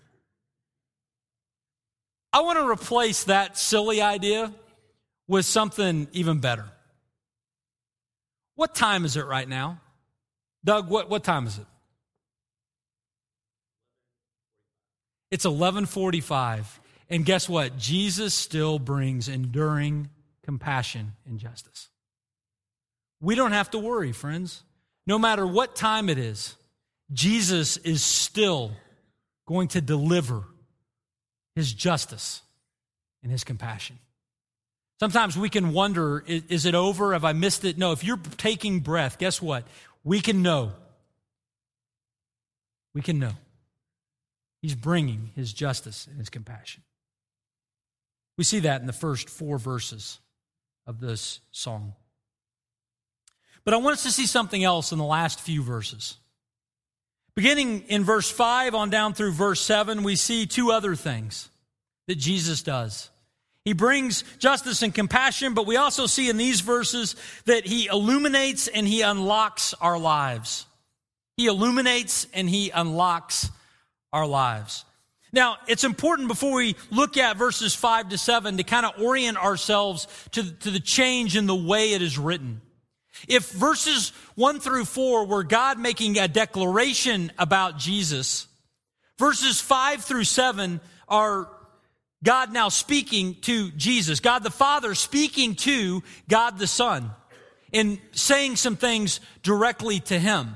I 2.34 2.42
want 2.42 2.58
to 2.58 2.68
replace 2.68 3.26
that 3.26 3.56
silly 3.56 4.02
idea 4.02 4.52
with 5.28 5.46
something 5.46 6.08
even 6.12 6.39
better. 6.39 6.66
What 8.56 8.74
time 8.74 9.06
is 9.06 9.16
it 9.16 9.28
right 9.28 9.48
now? 9.48 9.80
Doug, 10.66 10.89
what, 10.89 11.08
what 11.08 11.24
time 11.24 11.46
is 11.46 11.60
it? 11.60 11.68
It's 15.34 15.46
1145. 15.46 16.80
And 17.10 17.26
guess 17.26 17.50
what? 17.50 17.76
Jesus 17.76 18.36
still 18.36 18.78
brings 18.78 19.28
enduring 19.28 20.12
compassion 20.43 21.13
and 21.26 21.39
justice. 21.39 21.89
We 23.19 23.34
don't 23.34 23.52
have 23.52 23.72
to 23.72 23.80
worry, 23.80 24.12
friends. 24.12 24.62
No 25.08 25.17
matter 25.17 25.48
what 25.48 25.76
time 25.76 26.08
it 26.08 26.19
is, 26.19 26.56
Jesus 27.12 27.78
is 27.78 28.04
still 28.04 28.74
going 29.48 29.69
to 29.69 29.82
deliver 29.82 30.43
his 31.56 31.74
justice 31.74 32.43
and 33.24 33.32
his 33.32 33.43
compassion. 33.43 33.98
Sometimes 35.00 35.36
we 35.36 35.50
can 35.50 35.74
wonder 35.74 36.24
is 36.28 36.67
it 36.67 36.76
over? 36.76 37.13
Have 37.13 37.26
I 37.26 37.34
missed 37.34 37.65
it? 37.65 37.80
No, 37.80 37.91
if 37.91 38.04
you're 38.04 38.19
taking 38.38 38.82
breath, 38.82 39.17
guess 39.17 39.41
what? 39.41 39.67
We 40.04 40.22
can 40.22 40.43
know. 40.43 40.74
We 42.93 43.02
can 43.02 43.17
know. 43.17 43.32
He's 44.63 44.76
bringing 44.76 45.32
his 45.36 45.52
justice 45.52 46.08
and 46.08 46.17
his 46.17 46.30
compassion. 46.30 46.84
We 48.38 48.45
see 48.45 48.62
that 48.62 48.80
in 48.80 48.88
the 48.88 48.93
first 48.93 49.30
four 49.30 49.58
verses 49.58 50.21
of 50.88 51.02
this 51.02 51.41
song. 51.52 51.95
But 53.65 53.73
I 53.73 53.78
want 53.78 53.95
us 53.95 54.04
to 54.04 54.12
see 54.12 54.26
something 54.26 54.63
else 54.63 54.93
in 54.93 54.99
the 54.99 55.04
last 55.04 55.41
few 55.41 55.62
verses. 55.62 56.15
Beginning 57.36 57.82
in 57.89 58.06
verse 58.06 58.32
5 58.32 58.73
on 58.73 58.89
down 58.89 59.13
through 59.13 59.34
verse 59.34 59.60
7, 59.60 60.02
we 60.02 60.15
see 60.15 60.45
two 60.45 60.71
other 60.71 60.95
things 60.95 61.49
that 62.08 62.15
Jesus 62.15 62.63
does. 62.63 63.10
He 63.65 63.73
brings 63.73 64.23
justice 64.39 64.82
and 64.82 64.95
compassion, 64.95 65.56
but 65.56 65.67
we 65.67 65.76
also 65.76 66.06
see 66.06 66.30
in 66.30 66.38
these 66.38 66.62
verses 66.62 67.17
that 67.47 67.65
he 67.65 67.88
illuminates 67.88 68.69
and 68.69 68.88
he 68.88 69.02
unlocks 69.02 69.73
our 69.82 69.99
lives. 69.99 70.67
He 71.36 71.47
illuminates 71.47 72.28
and 72.34 72.49
he 72.49 72.69
unlocks 72.69 73.49
our 74.13 74.26
lives. 74.26 74.86
Now, 75.34 75.58
it's 75.67 75.84
important 75.84 76.28
before 76.28 76.54
we 76.54 76.76
look 76.91 77.17
at 77.17 77.38
verses 77.38 77.73
5 77.73 78.10
to 78.10 78.17
7 78.19 78.58
to 78.58 78.63
kind 78.63 78.86
of 78.86 79.02
orient 79.02 79.38
ourselves 79.38 80.08
to, 80.32 80.43
to 80.60 80.69
the 80.69 80.80
change 80.80 81.36
in 81.36 81.47
the 81.47 81.56
way 81.56 81.93
it 81.93 82.04
is 82.04 82.19
written. 82.19 82.62
If 83.28 83.49
verses 83.52 84.12
1 84.36 84.60
through 84.60 84.86
4 84.86 85.26
were 85.26 85.43
God 85.43 85.80
making 85.80 86.19
a 86.19 86.28
declaration 86.28 87.32
about 87.39 87.80
Jesus, 87.80 88.47
verses 89.17 89.60
5 89.60 90.04
through 90.04 90.26
7 90.26 90.80
are 91.08 91.49
God 92.23 92.54
now 92.54 92.69
speaking 92.69 93.36
to 93.41 93.71
Jesus, 93.71 94.19
God 94.19 94.43
the 94.43 94.52
Father 94.52 94.93
speaking 94.93 95.56
to 95.56 96.04
God 96.30 96.60
the 96.60 96.67
Son 96.67 97.12
and 97.73 97.99
saying 98.12 98.56
some 98.56 98.78
things 98.78 99.19
directly 99.41 99.99
to 100.02 100.19
him. 100.19 100.56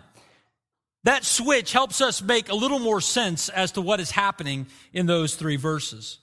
That 1.08 1.24
switch 1.24 1.72
helps 1.72 2.02
us 2.02 2.22
make 2.22 2.50
a 2.50 2.54
little 2.54 2.80
more 2.80 3.00
sense 3.00 3.48
as 3.48 3.72
to 3.72 3.82
what 3.82 4.02
is 4.02 4.12
happening 4.12 4.68
in 4.92 5.06
those 5.06 5.36
three 5.36 5.56
verses. 5.56 6.18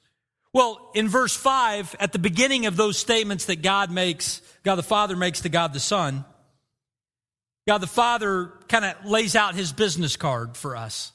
Well, 0.53 0.91
in 0.95 1.09
verse 1.09 1.35
5, 1.35 1.97
at 2.01 2.13
the 2.13 2.19
beginning 2.19 2.67
of 2.67 2.77
those 2.77 2.99
statements 2.99 3.47
that 3.47 3.63
God 3.63 3.91
makes, 3.91 4.43
God 4.63 4.75
the 4.75 4.83
Father 4.83 5.17
makes 5.17 5.41
to 5.41 5.49
God 5.49 5.73
the 5.73 5.81
Son, 5.81 6.27
God 7.67 7.79
the 7.79 7.87
Father 7.87 8.53
kind 8.69 8.85
of 8.85 9.07
lays 9.07 9.35
out 9.35 9.55
his 9.55 9.73
business 9.73 10.17
card 10.17 10.55
for 10.55 10.77
us. 10.77 11.13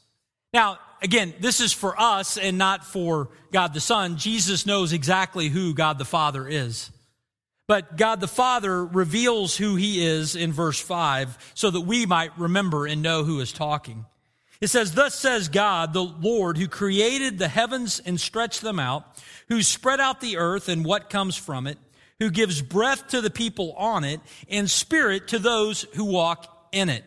Now, 0.51 0.79
again, 1.03 1.35
this 1.39 1.61
is 1.61 1.71
for 1.71 1.93
us 2.01 2.39
and 2.39 2.57
not 2.57 2.83
for 2.83 3.29
God 3.51 3.75
the 3.75 3.81
Son. 3.81 4.17
Jesus 4.17 4.65
knows 4.65 4.93
exactly 4.93 5.47
who 5.47 5.75
God 5.75 5.99
the 5.99 6.05
Father 6.05 6.47
is. 6.47 6.89
But 7.69 7.97
God 7.97 8.19
the 8.19 8.27
Father 8.27 8.83
reveals 8.83 9.55
who 9.55 9.75
he 9.75 10.03
is 10.03 10.35
in 10.35 10.51
verse 10.51 10.79
5 10.79 11.51
so 11.53 11.69
that 11.69 11.81
we 11.81 12.07
might 12.07 12.35
remember 12.35 12.87
and 12.87 13.03
know 13.03 13.23
who 13.23 13.39
is 13.41 13.53
talking. 13.53 14.07
It 14.59 14.69
says, 14.69 14.95
Thus 14.95 15.13
says 15.13 15.49
God, 15.49 15.93
the 15.93 16.03
Lord, 16.03 16.57
who 16.57 16.67
created 16.67 17.37
the 17.37 17.47
heavens 17.47 18.01
and 18.03 18.19
stretched 18.19 18.61
them 18.61 18.79
out, 18.79 19.05
who 19.49 19.61
spread 19.61 19.99
out 19.99 20.19
the 20.19 20.37
earth 20.37 20.67
and 20.67 20.83
what 20.83 21.11
comes 21.11 21.35
from 21.35 21.67
it, 21.67 21.77
who 22.17 22.31
gives 22.31 22.59
breath 22.59 23.09
to 23.09 23.21
the 23.21 23.29
people 23.29 23.73
on 23.73 24.03
it 24.03 24.19
and 24.49 24.67
spirit 24.67 25.27
to 25.27 25.37
those 25.37 25.83
who 25.93 26.05
walk 26.05 26.47
in 26.71 26.89
it. 26.89 27.03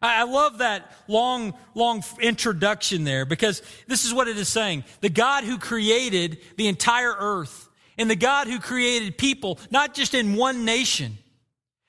I 0.00 0.22
love 0.22 0.58
that 0.58 0.94
long, 1.08 1.54
long 1.74 2.04
introduction 2.20 3.02
there 3.02 3.26
because 3.26 3.62
this 3.88 4.04
is 4.04 4.14
what 4.14 4.28
it 4.28 4.36
is 4.36 4.48
saying. 4.48 4.84
The 5.00 5.08
God 5.08 5.42
who 5.42 5.58
created 5.58 6.38
the 6.56 6.68
entire 6.68 7.16
earth 7.18 7.65
and 7.98 8.10
the 8.10 8.16
God 8.16 8.48
who 8.48 8.58
created 8.58 9.18
people, 9.18 9.58
not 9.70 9.94
just 9.94 10.14
in 10.14 10.36
one 10.36 10.64
nation, 10.64 11.18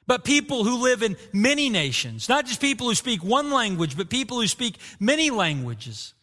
but 0.08 0.24
people 0.24 0.64
who 0.64 0.82
live 0.82 1.04
in 1.04 1.18
many 1.34 1.70
nations, 1.70 2.30
not 2.30 2.46
just 2.46 2.62
people 2.62 2.88
who 2.88 2.96
speak 2.96 3.24
one 3.24 3.52
language, 3.52 3.98
but 3.98 4.10
people 4.10 4.40
who 4.40 4.48
speak 4.48 4.78
many 5.00 5.30
languages. 5.30 6.14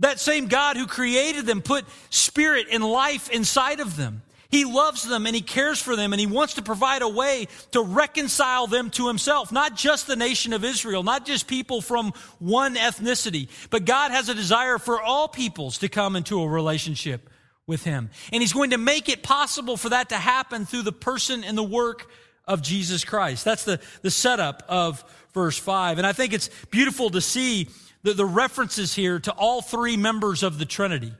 That 0.00 0.20
same 0.20 0.46
God 0.48 0.76
who 0.76 0.86
created 0.86 1.46
them 1.46 1.62
put 1.62 1.86
spirit 2.10 2.66
and 2.70 2.84
life 2.84 3.30
inside 3.30 3.80
of 3.80 3.96
them. 3.96 4.22
He 4.50 4.64
loves 4.64 5.02
them 5.02 5.26
and 5.26 5.34
he 5.34 5.42
cares 5.42 5.80
for 5.80 5.96
them 5.96 6.12
and 6.12 6.20
he 6.20 6.26
wants 6.26 6.54
to 6.54 6.62
provide 6.62 7.02
a 7.02 7.08
way 7.08 7.48
to 7.72 7.82
reconcile 7.82 8.66
them 8.66 8.90
to 8.90 9.08
himself. 9.08 9.50
Not 9.50 9.74
just 9.74 10.06
the 10.06 10.16
nation 10.16 10.52
of 10.52 10.64
Israel, 10.64 11.02
not 11.02 11.26
just 11.26 11.48
people 11.48 11.80
from 11.80 12.12
one 12.38 12.76
ethnicity, 12.76 13.48
but 13.70 13.84
God 13.84 14.10
has 14.10 14.28
a 14.28 14.34
desire 14.34 14.78
for 14.78 15.00
all 15.00 15.26
peoples 15.26 15.78
to 15.78 15.88
come 15.88 16.14
into 16.14 16.40
a 16.40 16.48
relationship 16.48 17.30
with 17.66 17.84
him. 17.84 18.10
And 18.32 18.42
he's 18.42 18.52
going 18.52 18.70
to 18.70 18.78
make 18.78 19.08
it 19.08 19.22
possible 19.22 19.76
for 19.76 19.90
that 19.90 20.10
to 20.10 20.16
happen 20.16 20.66
through 20.66 20.82
the 20.82 20.92
person 20.92 21.44
and 21.44 21.56
the 21.56 21.62
work 21.62 22.10
of 22.46 22.62
Jesus 22.62 23.04
Christ. 23.04 23.44
That's 23.44 23.64
the, 23.64 23.80
the 24.02 24.10
setup 24.10 24.62
of 24.68 25.04
verse 25.32 25.58
5. 25.58 25.98
And 25.98 26.06
I 26.06 26.12
think 26.12 26.32
it's 26.32 26.50
beautiful 26.70 27.10
to 27.10 27.20
see 27.20 27.68
the, 28.02 28.12
the 28.12 28.26
references 28.26 28.94
here 28.94 29.18
to 29.20 29.32
all 29.32 29.62
three 29.62 29.96
members 29.96 30.42
of 30.42 30.58
the 30.58 30.66
Trinity. 30.66 31.12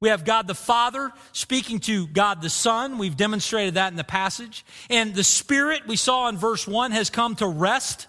We 0.00 0.10
have 0.10 0.24
God 0.24 0.46
the 0.46 0.54
Father 0.54 1.12
speaking 1.32 1.80
to 1.80 2.06
God 2.06 2.40
the 2.40 2.50
Son. 2.50 2.98
We've 2.98 3.16
demonstrated 3.16 3.74
that 3.74 3.90
in 3.90 3.96
the 3.96 4.04
passage. 4.04 4.64
And 4.88 5.14
the 5.14 5.24
Spirit, 5.24 5.86
we 5.86 5.96
saw 5.96 6.28
in 6.28 6.36
verse 6.36 6.66
1, 6.68 6.92
has 6.92 7.10
come 7.10 7.34
to 7.36 7.46
rest 7.46 8.06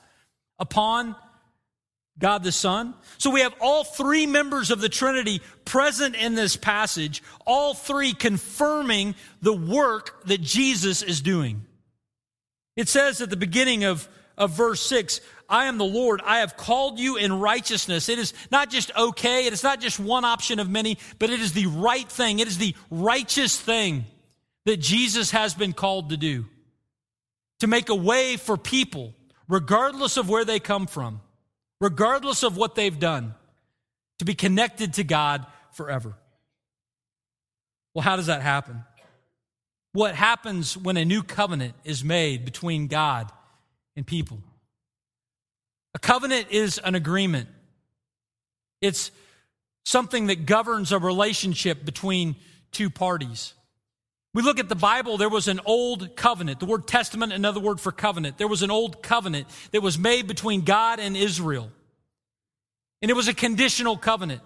upon 0.60 1.15
God 2.20 2.44
the 2.44 2.52
Son. 2.52 2.94
So 3.18 3.30
we 3.30 3.42
have 3.42 3.56
all 3.62 3.84
three 3.84 4.28
members 4.28 4.72
of 4.72 4.82
the 4.82 4.90
Trinity 4.90 5.42
present 5.66 6.16
in 6.16 6.36
this 6.36 6.56
passage, 6.56 7.24
all 7.46 7.74
three 7.74 8.14
confirming 8.14 9.16
the 9.42 9.54
work 9.54 10.24
that 10.26 10.42
Jesus 10.42 11.02
is 11.02 11.22
doing. 11.22 11.66
It 12.76 12.90
says 12.90 13.22
at 13.22 13.30
the 13.30 13.38
beginning 13.38 13.86
of, 13.86 14.08
of 14.38 14.52
verse 14.52 14.82
6, 14.82 15.22
I 15.50 15.66
am 15.66 15.78
the 15.78 15.86
Lord. 15.86 16.22
I 16.24 16.40
have 16.40 16.58
called 16.58 17.00
you 17.00 17.16
in 17.16 17.34
righteousness. 17.40 18.08
It 18.08 18.20
is 18.20 18.34
not 18.52 18.70
just 18.70 18.96
okay. 18.96 19.48
It 19.48 19.54
is 19.54 19.64
not 19.64 19.82
just 19.82 20.00
one 20.00 20.24
option 20.24 20.60
of 20.60 20.70
many, 20.70 20.98
but 21.18 21.30
it 21.30 21.40
is 21.40 21.54
the 21.54 21.66
right 21.66 22.08
thing. 22.08 22.40
It 22.40 22.48
is 22.48 22.58
the 22.58 22.76
righteous 22.92 23.60
thing 23.60 24.06
that 24.66 24.78
Jesus 24.78 25.32
has 25.32 25.54
been 25.54 25.74
called 25.74 26.10
to 26.10 26.18
do. 26.18 26.46
To 27.62 27.68
make 27.68 27.90
a 27.90 27.96
way 27.96 28.38
for 28.38 28.58
people, 28.58 29.14
regardless 29.48 30.18
of 30.18 30.30
where 30.30 30.46
they 30.46 30.60
come 30.60 30.86
from, 30.86 31.22
regardless 31.80 32.44
of 32.44 32.58
what 32.58 32.76
they've 32.76 33.00
done, 33.00 33.36
to 34.20 34.26
be 34.26 34.34
connected 34.34 34.94
to 34.96 35.04
God 35.04 35.46
forever. 35.72 36.13
Well, 37.94 38.04
how 38.04 38.15
does 38.15 38.28
that 38.28 38.42
happen? 38.42 38.84
What 39.94 40.13
happens 40.13 40.78
when 40.78 40.98
a 40.98 41.06
new 41.06 41.24
covenant 41.24 41.74
is 41.84 42.04
made 42.04 42.46
between 42.46 42.88
God 42.88 43.32
and 43.96 44.06
people? 44.06 44.39
A 45.96 46.00
covenant 46.00 46.48
is 46.52 46.78
an 46.78 46.96
agreement. 46.96 47.50
It's 48.82 49.12
something 49.86 50.28
that 50.28 50.46
governs 50.46 50.92
a 50.92 51.00
relationship 51.00 51.84
between 51.84 52.36
two 52.72 52.89
parties. 52.89 53.54
We 54.34 54.44
look 54.44 54.60
at 54.60 54.70
the 54.70 54.76
Bible, 54.76 55.18
there 55.18 55.30
was 55.30 55.48
an 55.48 55.60
old 55.65 56.15
covenant. 56.15 56.60
The 56.60 56.68
word 56.68 56.88
testament, 56.88 57.34
another 57.34 57.60
word 57.60 57.80
for 57.80 57.92
covenant. 57.92 58.38
There 58.38 58.48
was 58.48 58.62
an 58.62 58.70
old 58.70 59.02
covenant 59.02 59.48
that 59.72 59.82
was 59.82 59.98
made 59.98 60.28
between 60.28 60.62
God 60.62 61.00
and 61.00 61.18
Israel. 61.18 61.72
And 63.02 63.10
it 63.10 63.15
was 63.15 63.28
a 63.28 63.34
conditional 63.34 63.98
covenant. 63.98 64.42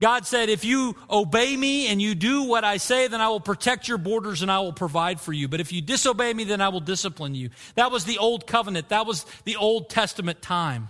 God 0.00 0.26
said, 0.26 0.48
if 0.48 0.64
you 0.64 0.96
obey 1.08 1.56
me 1.56 1.86
and 1.86 2.02
you 2.02 2.16
do 2.16 2.42
what 2.42 2.64
I 2.64 2.78
say, 2.78 3.06
then 3.06 3.20
I 3.20 3.28
will 3.28 3.40
protect 3.40 3.86
your 3.86 3.98
borders 3.98 4.42
and 4.42 4.50
I 4.50 4.58
will 4.58 4.72
provide 4.72 5.20
for 5.20 5.32
you. 5.32 5.46
But 5.46 5.60
if 5.60 5.72
you 5.72 5.80
disobey 5.80 6.34
me, 6.34 6.42
then 6.42 6.60
I 6.60 6.68
will 6.68 6.80
discipline 6.80 7.36
you. 7.36 7.50
That 7.76 7.92
was 7.92 8.04
the 8.04 8.18
old 8.18 8.46
covenant. 8.46 8.88
That 8.88 9.06
was 9.06 9.24
the 9.44 9.56
Old 9.56 9.88
Testament 9.90 10.42
time. 10.42 10.88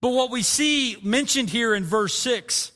But 0.00 0.10
what 0.10 0.30
we 0.30 0.42
see 0.42 0.96
mentioned 1.02 1.50
here 1.50 1.74
in 1.74 1.84
verse 1.84 2.14
6 2.14 2.70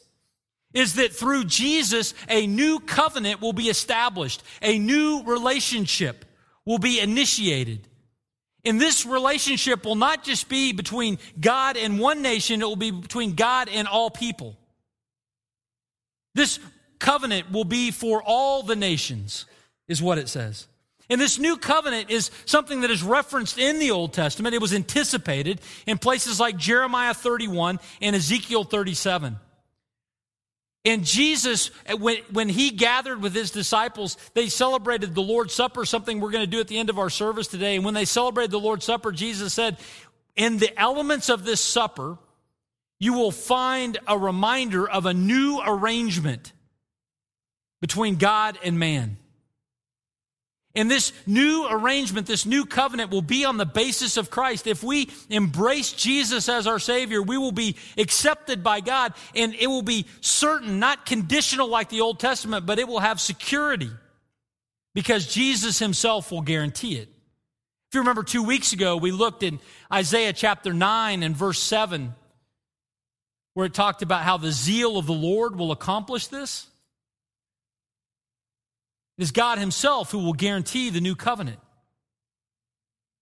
is 0.75 0.95
that 0.95 1.15
through 1.15 1.45
Jesus, 1.45 2.13
a 2.29 2.47
new 2.47 2.81
covenant 2.81 3.41
will 3.41 3.53
be 3.53 3.69
established. 3.69 4.43
A 4.61 4.79
new 4.79 5.23
relationship 5.25 6.25
will 6.67 6.79
be 6.79 7.01
initiated. 7.01 7.89
And 8.65 8.81
this 8.81 9.07
relationship 9.07 9.85
will 9.85 9.95
not 9.95 10.25
just 10.25 10.49
be 10.49 10.73
between 10.73 11.19
God 11.39 11.77
and 11.77 12.01
one 12.01 12.23
nation, 12.23 12.61
it 12.61 12.65
will 12.65 12.77
be 12.77 12.91
between 12.91 13.35
God 13.35 13.69
and 13.69 13.87
all 13.87 14.11
people. 14.11 14.57
This 16.35 16.59
covenant 16.99 17.53
will 17.53 17.65
be 17.65 17.91
for 17.91 18.23
all 18.25 18.63
the 18.63 18.75
nations, 18.75 19.47
is 19.87 20.03
what 20.03 20.19
it 20.19 20.29
says. 20.29 20.67
And 21.11 21.21
this 21.21 21.39
new 21.39 21.59
covenant 21.59 22.11
is 22.11 22.31
something 22.47 22.81
that 22.81 22.91
is 22.91 23.03
referenced 23.03 23.59
in 23.59 23.79
the 23.79 23.91
Old 23.91 24.15
Testament. 24.15 24.55
It 24.55 24.63
was 24.63 24.73
anticipated 24.73 25.61
in 25.87 25.99
places 25.99 26.41
like 26.41 26.57
Jeremiah 26.57 27.13
31 27.13 27.79
and 28.01 28.17
Ezekiel 28.17 28.65
37. 28.65 29.37
And 30.85 31.05
Jesus, 31.05 31.70
uh, 31.88 31.97
when, 31.97 32.18
when 32.31 32.49
he 32.49 32.70
gathered 32.70 33.23
with 33.23 33.35
his 33.35 33.51
disciples, 33.51 34.18
they 34.35 34.49
celebrated 34.49 35.14
the 35.14 35.23
Lord's 35.23 35.55
Supper, 35.55 35.85
something 35.85 36.20
we're 36.20 36.31
going 36.31 36.44
to 36.44 36.51
do 36.51 36.61
at 36.61 36.68
the 36.68 36.79
end 36.79 36.90
of 36.90 36.99
our 36.99 37.11
service 37.11 37.47
today. 37.47 37.77
And 37.77 37.85
when 37.85 37.94
they 37.94 38.05
celebrated 38.05 38.51
the 38.51 38.61
Lord's 38.61 38.85
Supper, 38.85 39.11
Jesus 39.11 39.55
said, 39.55 39.79
In 40.37 40.59
the 40.59 40.79
elements 40.79 41.31
of 41.31 41.44
this 41.44 41.61
supper, 41.61 42.18
you 43.01 43.14
will 43.14 43.33
find 43.33 43.99
a 44.07 44.18
reminder 44.18 44.88
of 44.88 45.07
a 45.07 45.14
new 45.14 45.61
arrangement 45.64 46.53
between 47.81 48.16
God 48.16 48.59
and 48.62 48.79
man. 48.79 49.16
And 50.77 50.91
this 50.91 51.13
new 51.25 51.67
arrangement, 51.71 52.27
this 52.27 52.47
new 52.47 52.67
covenant 52.67 53.11
will 53.11 53.23
be 53.23 53.45
on 53.45 53.59
the 53.59 53.67
basis 53.67 54.17
of 54.17 54.31
Christ. 54.31 54.67
If 54.67 54.83
we 54.83 55.09
embrace 55.31 55.93
Jesus 55.93 56.49
as 56.49 56.67
our 56.67 56.81
Savior, 56.81 57.23
we 57.23 57.39
will 57.39 57.53
be 57.53 57.77
accepted 57.97 58.65
by 58.65 58.81
God 58.81 59.15
and 59.37 59.55
it 59.55 59.69
will 59.69 59.83
be 59.83 60.07
certain, 60.21 60.81
not 60.81 61.07
conditional 61.07 61.69
like 61.69 61.91
the 61.91 62.01
Old 62.01 62.19
Testament, 62.19 62.67
but 62.67 62.81
it 62.81 62.89
will 62.89 62.99
have 62.99 63.21
security 63.21 63.91
because 64.95 65.33
Jesus 65.33 65.79
Himself 65.79 66.33
will 66.33 66.43
guarantee 66.43 66.97
it. 66.97 67.09
If 67.09 67.95
you 67.95 68.01
remember 68.01 68.25
two 68.25 68.43
weeks 68.43 68.73
ago, 68.73 68.97
we 68.97 69.13
looked 69.13 69.45
in 69.45 69.61
Isaiah 69.93 70.33
chapter 70.33 70.73
9 70.73 71.23
and 71.23 71.37
verse 71.37 71.61
7 71.61 72.15
where 73.55 73.67
it 73.67 73.75
talked 73.75 74.03
about 74.03 74.23
how 74.23 74.37
the 74.37 74.51
zeal 74.51 74.99
of 74.99 75.07
the 75.07 75.13
Lord 75.13 75.57
will 75.57 75.71
accomplish 75.71 76.27
this. 76.27 76.67
It 79.18 79.22
is 79.22 79.31
God 79.31 79.59
Himself 79.59 80.11
who 80.11 80.18
will 80.18 80.33
guarantee 80.33 80.90
the 80.90 81.00
new 81.00 81.14
covenant 81.14 81.59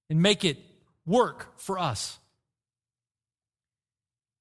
and 0.08 0.22
make 0.22 0.44
it 0.44 0.58
work 1.06 1.58
for 1.58 1.78
us. 1.78 2.18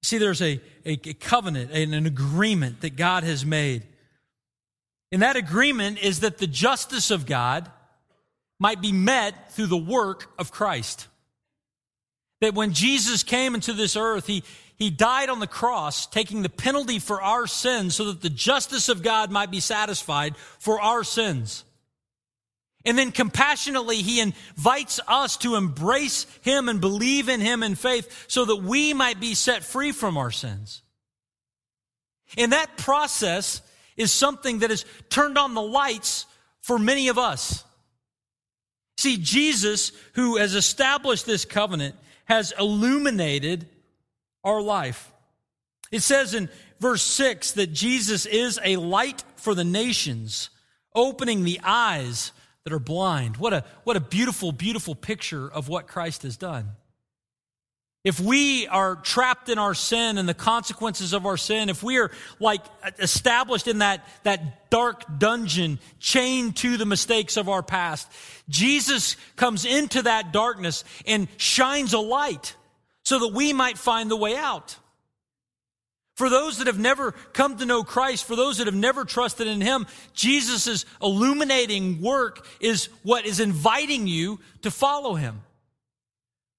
See, 0.03 0.17
there's 0.17 0.41
a, 0.41 0.59
a, 0.85 0.93
a 0.93 1.13
covenant 1.13 1.71
and 1.71 1.93
an 1.93 2.05
agreement 2.05 2.81
that 2.81 2.95
God 2.95 3.23
has 3.23 3.45
made. 3.45 3.83
And 5.11 5.21
that 5.21 5.35
agreement 5.35 5.99
is 6.01 6.21
that 6.21 6.37
the 6.37 6.47
justice 6.47 7.11
of 7.11 7.25
God 7.25 7.69
might 8.59 8.81
be 8.81 8.91
met 8.91 9.51
through 9.51 9.67
the 9.67 9.77
work 9.77 10.31
of 10.39 10.51
Christ. 10.51 11.07
That 12.39 12.55
when 12.55 12.73
Jesus 12.73 13.23
came 13.23 13.53
into 13.53 13.73
this 13.73 13.95
earth, 13.95 14.25
he, 14.25 14.43
he 14.81 14.89
died 14.89 15.29
on 15.29 15.39
the 15.39 15.47
cross, 15.47 16.07
taking 16.07 16.41
the 16.41 16.49
penalty 16.49 16.99
for 16.99 17.21
our 17.21 17.47
sins 17.47 17.95
so 17.95 18.05
that 18.05 18.21
the 18.21 18.29
justice 18.29 18.89
of 18.89 19.03
God 19.03 19.31
might 19.31 19.51
be 19.51 19.59
satisfied 19.59 20.35
for 20.59 20.81
our 20.81 21.03
sins. 21.03 21.63
And 22.83 22.97
then 22.97 23.11
compassionately, 23.11 23.97
he 23.97 24.19
invites 24.19 24.99
us 25.07 25.37
to 25.37 25.55
embrace 25.55 26.25
him 26.41 26.67
and 26.67 26.81
believe 26.81 27.29
in 27.29 27.41
him 27.41 27.61
in 27.63 27.75
faith 27.75 28.25
so 28.27 28.45
that 28.45 28.55
we 28.57 28.93
might 28.93 29.19
be 29.19 29.35
set 29.35 29.63
free 29.63 29.91
from 29.91 30.17
our 30.17 30.31
sins. 30.31 30.81
And 32.37 32.53
that 32.53 32.77
process 32.77 33.61
is 33.97 34.11
something 34.11 34.59
that 34.59 34.69
has 34.69 34.85
turned 35.09 35.37
on 35.37 35.53
the 35.53 35.61
lights 35.61 36.25
for 36.61 36.79
many 36.79 37.09
of 37.09 37.17
us. 37.17 37.63
See, 38.97 39.17
Jesus, 39.17 39.91
who 40.13 40.37
has 40.37 40.55
established 40.55 41.25
this 41.25 41.45
covenant, 41.45 41.95
has 42.25 42.53
illuminated 42.57 43.67
our 44.43 44.61
life. 44.61 45.11
It 45.91 46.01
says 46.01 46.33
in 46.33 46.49
verse 46.79 47.03
6 47.03 47.53
that 47.53 47.73
Jesus 47.73 48.25
is 48.25 48.59
a 48.63 48.77
light 48.77 49.23
for 49.35 49.53
the 49.53 49.63
nations, 49.63 50.49
opening 50.95 51.43
the 51.43 51.59
eyes 51.63 52.31
that 52.63 52.73
are 52.73 52.79
blind. 52.79 53.37
What 53.37 53.53
a, 53.53 53.65
what 53.83 53.97
a 53.97 54.01
beautiful, 54.01 54.51
beautiful 54.51 54.95
picture 54.95 55.49
of 55.49 55.67
what 55.67 55.87
Christ 55.87 56.23
has 56.23 56.37
done. 56.37 56.71
If 58.03 58.19
we 58.19 58.65
are 58.67 58.95
trapped 58.95 59.47
in 59.47 59.59
our 59.59 59.75
sin 59.75 60.17
and 60.17 60.27
the 60.27 60.33
consequences 60.33 61.13
of 61.13 61.27
our 61.27 61.37
sin, 61.37 61.69
if 61.69 61.83
we 61.83 61.99
are 61.99 62.09
like 62.39 62.63
established 62.97 63.67
in 63.67 63.79
that, 63.79 64.07
that 64.23 64.71
dark 64.71 65.03
dungeon, 65.19 65.77
chained 65.99 66.55
to 66.57 66.77
the 66.77 66.85
mistakes 66.85 67.37
of 67.37 67.47
our 67.47 67.61
past, 67.61 68.11
Jesus 68.49 69.17
comes 69.35 69.65
into 69.65 70.01
that 70.01 70.33
darkness 70.33 70.83
and 71.05 71.27
shines 71.37 71.93
a 71.93 71.99
light 71.99 72.55
so 73.03 73.19
that 73.19 73.33
we 73.33 73.53
might 73.53 73.77
find 73.77 74.09
the 74.09 74.15
way 74.15 74.35
out. 74.35 74.77
For 76.15 76.29
those 76.29 76.57
that 76.57 76.67
have 76.67 76.79
never 76.79 77.13
come 77.33 77.57
to 77.57 77.65
know 77.65 77.83
Christ, 77.83 78.25
for 78.25 78.35
those 78.35 78.57
that 78.57 78.67
have 78.67 78.75
never 78.75 79.05
trusted 79.05 79.47
in 79.47 79.61
Him, 79.61 79.87
Jesus' 80.13 80.85
illuminating 81.01 82.01
work 82.01 82.45
is 82.59 82.89
what 83.03 83.25
is 83.25 83.39
inviting 83.39 84.07
you 84.07 84.39
to 84.61 84.69
follow 84.69 85.15
Him. 85.15 85.41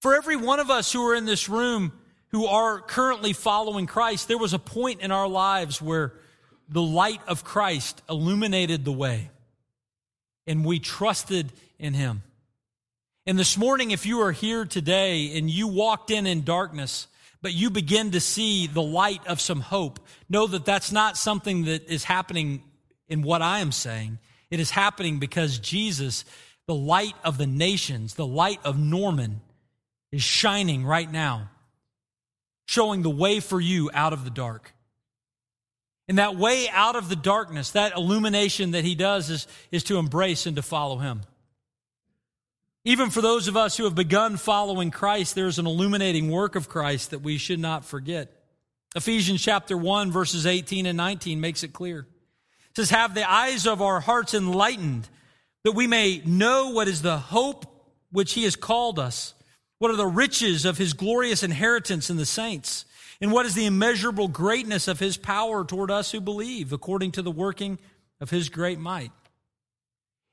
For 0.01 0.17
every 0.17 0.37
one 0.37 0.59
of 0.59 0.71
us 0.71 0.93
who 0.93 1.07
are 1.07 1.15
in 1.15 1.27
this 1.27 1.49
room 1.49 1.93
who 2.33 2.47
are 2.47 2.81
currently 2.81 3.35
following 3.35 3.87
Christ, 3.87 4.27
there 4.27 4.39
was 4.39 4.55
a 4.55 4.59
point 4.59 5.01
in 5.03 5.13
our 5.13 5.29
lives 5.29 5.81
where 5.81 6.15
the 6.69 6.83
light 6.83 7.21
of 7.29 7.45
Christ 7.45 8.03
illuminated 8.09 8.85
the 8.85 8.93
way 8.93 9.31
and 10.47 10.65
we 10.65 10.79
trusted 10.79 11.53
in 11.79 11.95
Him. 11.95 12.23
And 13.25 13.39
this 13.39 13.57
morning, 13.57 13.93
if 13.93 14.05
you 14.05 14.23
are 14.23 14.33
here 14.33 14.65
today 14.65 15.39
and 15.39 15.49
you 15.49 15.69
walked 15.69 16.11
in 16.11 16.27
in 16.27 16.43
darkness, 16.43 17.07
but 17.41 17.55
you 17.55 17.71
begin 17.71 18.11
to 18.13 18.21
see 18.21 18.67
the 18.67 18.83
light 18.83 19.25
of 19.29 19.41
some 19.41 19.61
hope, 19.61 20.01
know 20.29 20.49
that 20.49 20.65
that's 20.65 20.91
not 20.91 21.17
something 21.17 21.67
that 21.67 21.89
is 21.89 22.03
happening 22.03 22.65
in 23.09 23.23
what 23.23 23.41
I 23.41 23.61
am 23.61 23.71
saying. 23.71 24.19
It 24.51 24.59
is 24.59 24.71
happening 24.71 25.21
because 25.21 25.61
Jesus 25.61 26.25
The 26.67 26.75
light 26.75 27.15
of 27.25 27.39
the 27.39 27.47
nations, 27.47 28.15
the 28.15 28.27
light 28.27 28.61
of 28.65 28.79
Norman, 28.79 29.41
is 30.13 30.23
shining 30.23 30.85
right 30.85 31.11
now, 31.11 31.51
showing 32.67 33.03
the 33.03 33.11
way 33.11 33.41
for 33.41 33.61
you 33.61 33.91
out 33.93 34.13
of 34.13 34.25
the 34.25 34.31
dark. 34.31 34.73
And 36.09 36.19
that 36.19 36.37
way 36.37 36.69
out 36.71 36.97
of 36.97 37.09
the 37.09 37.17
darkness, 37.17 37.73
that 37.73 37.97
illumination 37.97 38.73
that 38.73 38.85
he 38.85 38.95
does 38.95 39.31
is, 39.31 39.47
is 39.71 39.85
to 39.85 39.99
embrace 39.99 40.47
and 40.47 40.57
to 40.57 40.63
follow 40.63 40.99
him. 40.99 41.23
Even 42.85 43.11
for 43.11 43.21
those 43.21 43.47
of 43.47 43.57
us 43.57 43.77
who 43.77 43.85
have 43.85 43.95
begun 43.95 44.37
following 44.37 44.91
Christ, 44.91 45.35
there's 45.35 45.61
an 45.61 45.67
illuminating 45.67 46.31
work 46.31 46.57
of 46.57 46.69
Christ 46.69 47.11
that 47.11 47.21
we 47.21 47.39
should 47.39 47.61
not 47.61 47.85
forget. 47.85 48.33
Ephesians 48.97 49.41
chapter 49.41 49.77
1, 49.77 50.11
verses 50.11 50.47
18 50.47 50.87
and 50.87 50.97
19 50.97 51.41
makes 51.41 51.63
it 51.63 51.73
clear. 51.73 52.01
It 52.01 52.77
says, 52.77 52.91
Have 52.91 53.15
the 53.15 53.31
eyes 53.31 53.67
of 53.67 53.81
our 53.81 54.01
hearts 54.01 54.35
enlightened, 54.35 55.09
that 55.63 55.73
we 55.73 55.87
may 55.87 56.23
know 56.25 56.71
what 56.71 56.89
is 56.89 57.03
the 57.03 57.19
hope 57.19 57.67
which 58.11 58.33
he 58.33 58.43
has 58.45 58.57
called 58.57 58.99
us, 58.99 59.35
what 59.79 59.93
are 59.93 59.97
the 59.97 60.07
riches 60.07 60.65
of 60.65 60.77
his 60.77 60.93
glorious 60.93 61.45
inheritance 61.45 62.11
in 62.11 62.17
the 62.17 62.27
saints, 62.27 62.85
and 63.21 63.31
what 63.31 63.47
is 63.47 63.55
the 63.55 63.67
immeasurable 63.67 64.27
greatness 64.27 64.89
of 64.89 64.99
his 64.99 65.17
power 65.17 65.65
toward 65.65 65.91
us 65.91 66.11
who 66.11 66.21
believe, 66.21 66.73
according 66.73 67.13
to 67.13 67.23
the 67.23 67.31
working 67.31 67.79
of 68.21 68.31
his 68.31 68.49
great 68.49 68.81
might. 68.81 69.13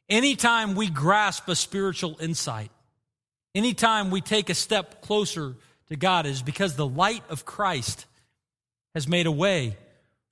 Anytime 0.10 0.76
we 0.76 0.90
grasp 0.90 1.48
a 1.48 1.56
spiritual 1.56 2.18
insight, 2.20 2.72
anytime 3.54 4.10
we 4.10 4.22
take 4.22 4.50
a 4.50 4.56
step 4.56 5.02
closer 5.02 5.56
to 5.90 5.96
God, 5.96 6.26
is 6.26 6.42
because 6.42 6.76
the 6.76 6.88
light 6.88 7.24
of 7.30 7.46
Christ 7.46 8.06
has 8.96 9.08
made 9.08 9.28
a 9.28 9.32
way 9.32 9.78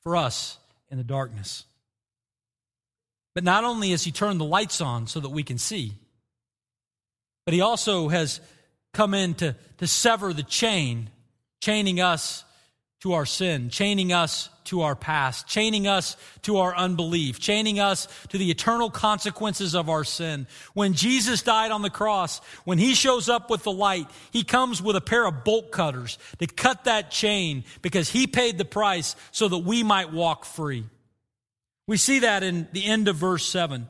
for 0.01 0.15
us 0.15 0.57
in 0.89 0.97
the 0.97 1.03
darkness. 1.03 1.65
But 3.35 3.43
not 3.43 3.63
only 3.63 3.91
has 3.91 4.03
He 4.03 4.11
turned 4.11 4.39
the 4.39 4.45
lights 4.45 4.81
on 4.81 5.05
so 5.05 5.19
that 5.19 5.29
we 5.29 5.43
can 5.43 5.59
see, 5.59 5.93
but 7.45 7.53
He 7.53 7.61
also 7.61 8.07
has 8.07 8.41
come 8.93 9.13
in 9.13 9.35
to, 9.35 9.55
to 9.77 9.85
sever 9.85 10.33
the 10.33 10.43
chain, 10.43 11.11
chaining 11.61 12.01
us 12.01 12.43
to 13.01 13.13
our 13.13 13.25
sin, 13.25 13.69
chaining 13.69 14.11
us 14.11 14.49
to 14.65 14.81
our 14.81 14.95
past, 14.95 15.47
chaining 15.47 15.87
us 15.87 16.17
to 16.41 16.57
our 16.57 16.75
unbelief, 16.75 17.39
chaining 17.39 17.79
us 17.79 18.07
to 18.29 18.37
the 18.37 18.49
eternal 18.49 18.89
consequences 18.89 19.75
of 19.75 19.87
our 19.87 20.03
sin. 20.03 20.47
When 20.73 20.93
Jesus 20.93 21.41
died 21.41 21.71
on 21.71 21.83
the 21.83 21.89
cross, 21.89 22.39
when 22.65 22.77
he 22.77 22.95
shows 22.95 23.29
up 23.29 23.49
with 23.49 23.63
the 23.63 23.71
light, 23.71 24.07
he 24.31 24.43
comes 24.43 24.81
with 24.81 24.95
a 24.95 25.01
pair 25.01 25.25
of 25.25 25.43
bolt 25.43 25.71
cutters 25.71 26.17
to 26.39 26.47
cut 26.47 26.85
that 26.85 27.11
chain 27.11 27.63
because 27.81 28.09
he 28.09 28.25
paid 28.27 28.57
the 28.57 28.65
price 28.65 29.15
so 29.31 29.47
that 29.47 29.59
we 29.59 29.83
might 29.83 30.11
walk 30.11 30.43
free. 30.43 30.83
We 31.85 31.97
see 31.97 32.19
that 32.19 32.43
in 32.43 32.67
the 32.73 32.85
end 32.85 33.07
of 33.07 33.15
verse 33.15 33.45
7. 33.47 33.87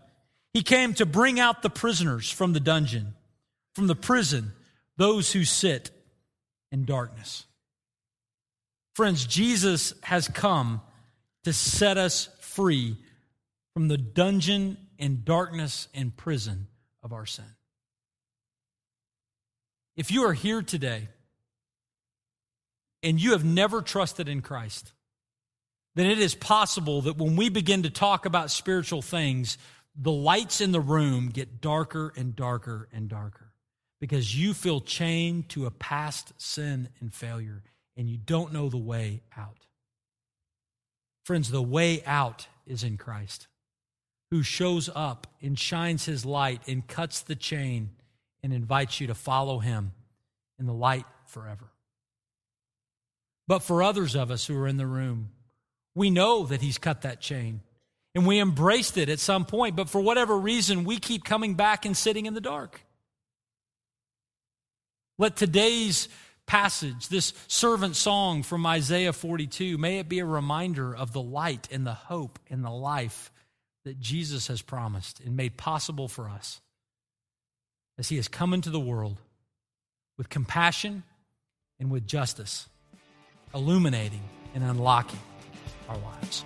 He 0.54 0.62
came 0.64 0.94
to 0.96 1.06
bring 1.06 1.40
out 1.40 1.62
the 1.62 1.70
prisoners 1.70 2.32
from 2.32 2.54
the 2.54 2.60
dungeon, 2.60 3.14
from 3.74 3.88
the 3.88 3.96
prison, 3.96 4.54
those 4.98 5.32
who 5.32 5.44
sit 5.44 5.92
in 6.72 6.86
darkness. 6.86 7.46
Friends, 8.98 9.28
Jesus 9.28 9.94
has 10.02 10.28
come 10.28 10.82
to 11.44 11.54
set 11.54 12.00
us 12.00 12.30
free 12.40 12.98
from 13.76 13.90
the 13.90 13.98
dungeon 14.00 14.76
and 14.98 15.24
darkness 15.24 15.88
and 15.94 16.18
prison 16.18 16.66
of 17.04 17.14
our 17.14 17.28
sin. 17.28 17.46
If 19.96 20.10
you 20.10 20.24
are 20.24 20.34
here 20.34 20.64
today 20.64 21.10
and 23.04 23.22
you 23.22 23.34
have 23.34 23.46
never 23.46 23.84
trusted 23.84 24.28
in 24.28 24.42
Christ, 24.42 24.94
then 25.94 26.08
it 26.08 26.18
is 26.18 26.34
possible 26.34 27.04
that 27.04 27.20
when 27.20 27.36
we 27.36 27.50
begin 27.50 27.84
to 27.84 27.92
talk 27.92 28.26
about 28.26 28.50
spiritual 28.50 29.04
things, 29.04 29.60
the 29.96 30.12
lights 30.12 30.60
in 30.60 30.72
the 30.72 30.82
room 30.82 31.30
get 31.30 31.62
darker 31.62 32.12
and 32.18 32.36
darker 32.36 32.90
and 32.92 33.08
darker 33.08 33.52
because 34.02 34.36
you 34.36 34.56
feel 34.56 34.82
chained 34.82 35.50
to 35.50 35.68
a 35.68 35.72
past 35.72 36.34
sin 36.38 36.90
and 37.00 37.14
failure 37.14 37.62
and 37.98 38.10
you 38.10 38.18
don't 38.18 38.54
know 38.54 38.70
the 38.70 38.78
way 38.78 39.22
out. 39.36 39.66
Friends, 41.26 41.52
the 41.52 41.62
way 41.62 42.04
out 42.06 42.48
is 42.66 42.84
in 42.84 42.96
Christ, 42.98 43.48
who 44.32 44.44
shows 44.44 44.90
up 44.96 45.28
and 45.42 45.58
shines 45.58 46.06
his 46.06 46.26
light 46.26 46.62
and 46.68 46.88
cuts 46.88 47.22
the 47.22 47.36
chain 47.36 47.90
and 48.44 48.54
invites 48.54 49.02
you 49.02 49.08
to 49.08 49.16
follow 49.16 49.60
him 49.60 49.92
in 50.60 50.68
the 50.68 50.74
light 50.74 51.06
forever. 51.26 51.66
But 53.48 53.60
for 53.60 53.82
others 53.82 54.16
of 54.16 54.30
us 54.30 54.46
who 54.46 54.58
are 54.58 54.68
in 54.68 54.78
the 54.78 54.86
room, 54.86 55.32
we 55.96 56.10
know 56.10 56.46
that 56.46 56.62
he's 56.62 56.78
cut 56.78 57.02
that 57.02 57.20
chain 57.20 57.62
and 58.14 58.26
we 58.26 58.40
embraced 58.40 58.98
it 58.98 59.10
at 59.10 59.20
some 59.20 59.46
point, 59.46 59.76
but 59.76 59.90
for 59.90 60.02
whatever 60.02 60.38
reason, 60.38 60.84
we 60.84 60.98
keep 60.98 61.24
coming 61.24 61.56
back 61.56 61.86
and 61.86 61.96
sitting 61.96 62.26
in 62.26 62.34
the 62.34 62.42
dark. 62.42 62.82
Let 65.20 65.36
today's 65.36 66.10
passage, 66.48 67.10
this 67.10 67.34
servant 67.48 67.96
song 67.96 68.42
from 68.42 68.66
Isaiah 68.66 69.14
42, 69.14 69.78
may 69.78 70.00
it 70.00 70.10
be 70.10 70.20
a 70.20 70.26
reminder 70.26 70.96
of 70.96 71.14
the 71.14 71.22
light 71.22 71.68
and 71.72 71.86
the 71.86 71.94
hope 71.94 72.40
and 72.50 72.64
the 72.64 72.72
life 72.72 73.32
that 73.86 74.00
Jesus 74.00 74.48
has 74.48 74.62
promised 74.62 75.20
and 75.20 75.38
made 75.38 75.58
possible 75.58 76.08
for 76.08 76.28
us 76.28 76.60
as 78.00 78.10
he 78.10 78.16
has 78.16 78.28
come 78.28 78.54
into 78.54 78.70
the 78.70 78.80
world 78.80 79.18
with 80.18 80.30
compassion 80.30 81.04
and 81.80 81.92
with 81.92 82.08
justice, 82.08 82.68
illuminating 83.54 84.24
and 84.56 84.64
unlocking 84.64 85.20
our 85.90 85.98
lives. 85.98 86.44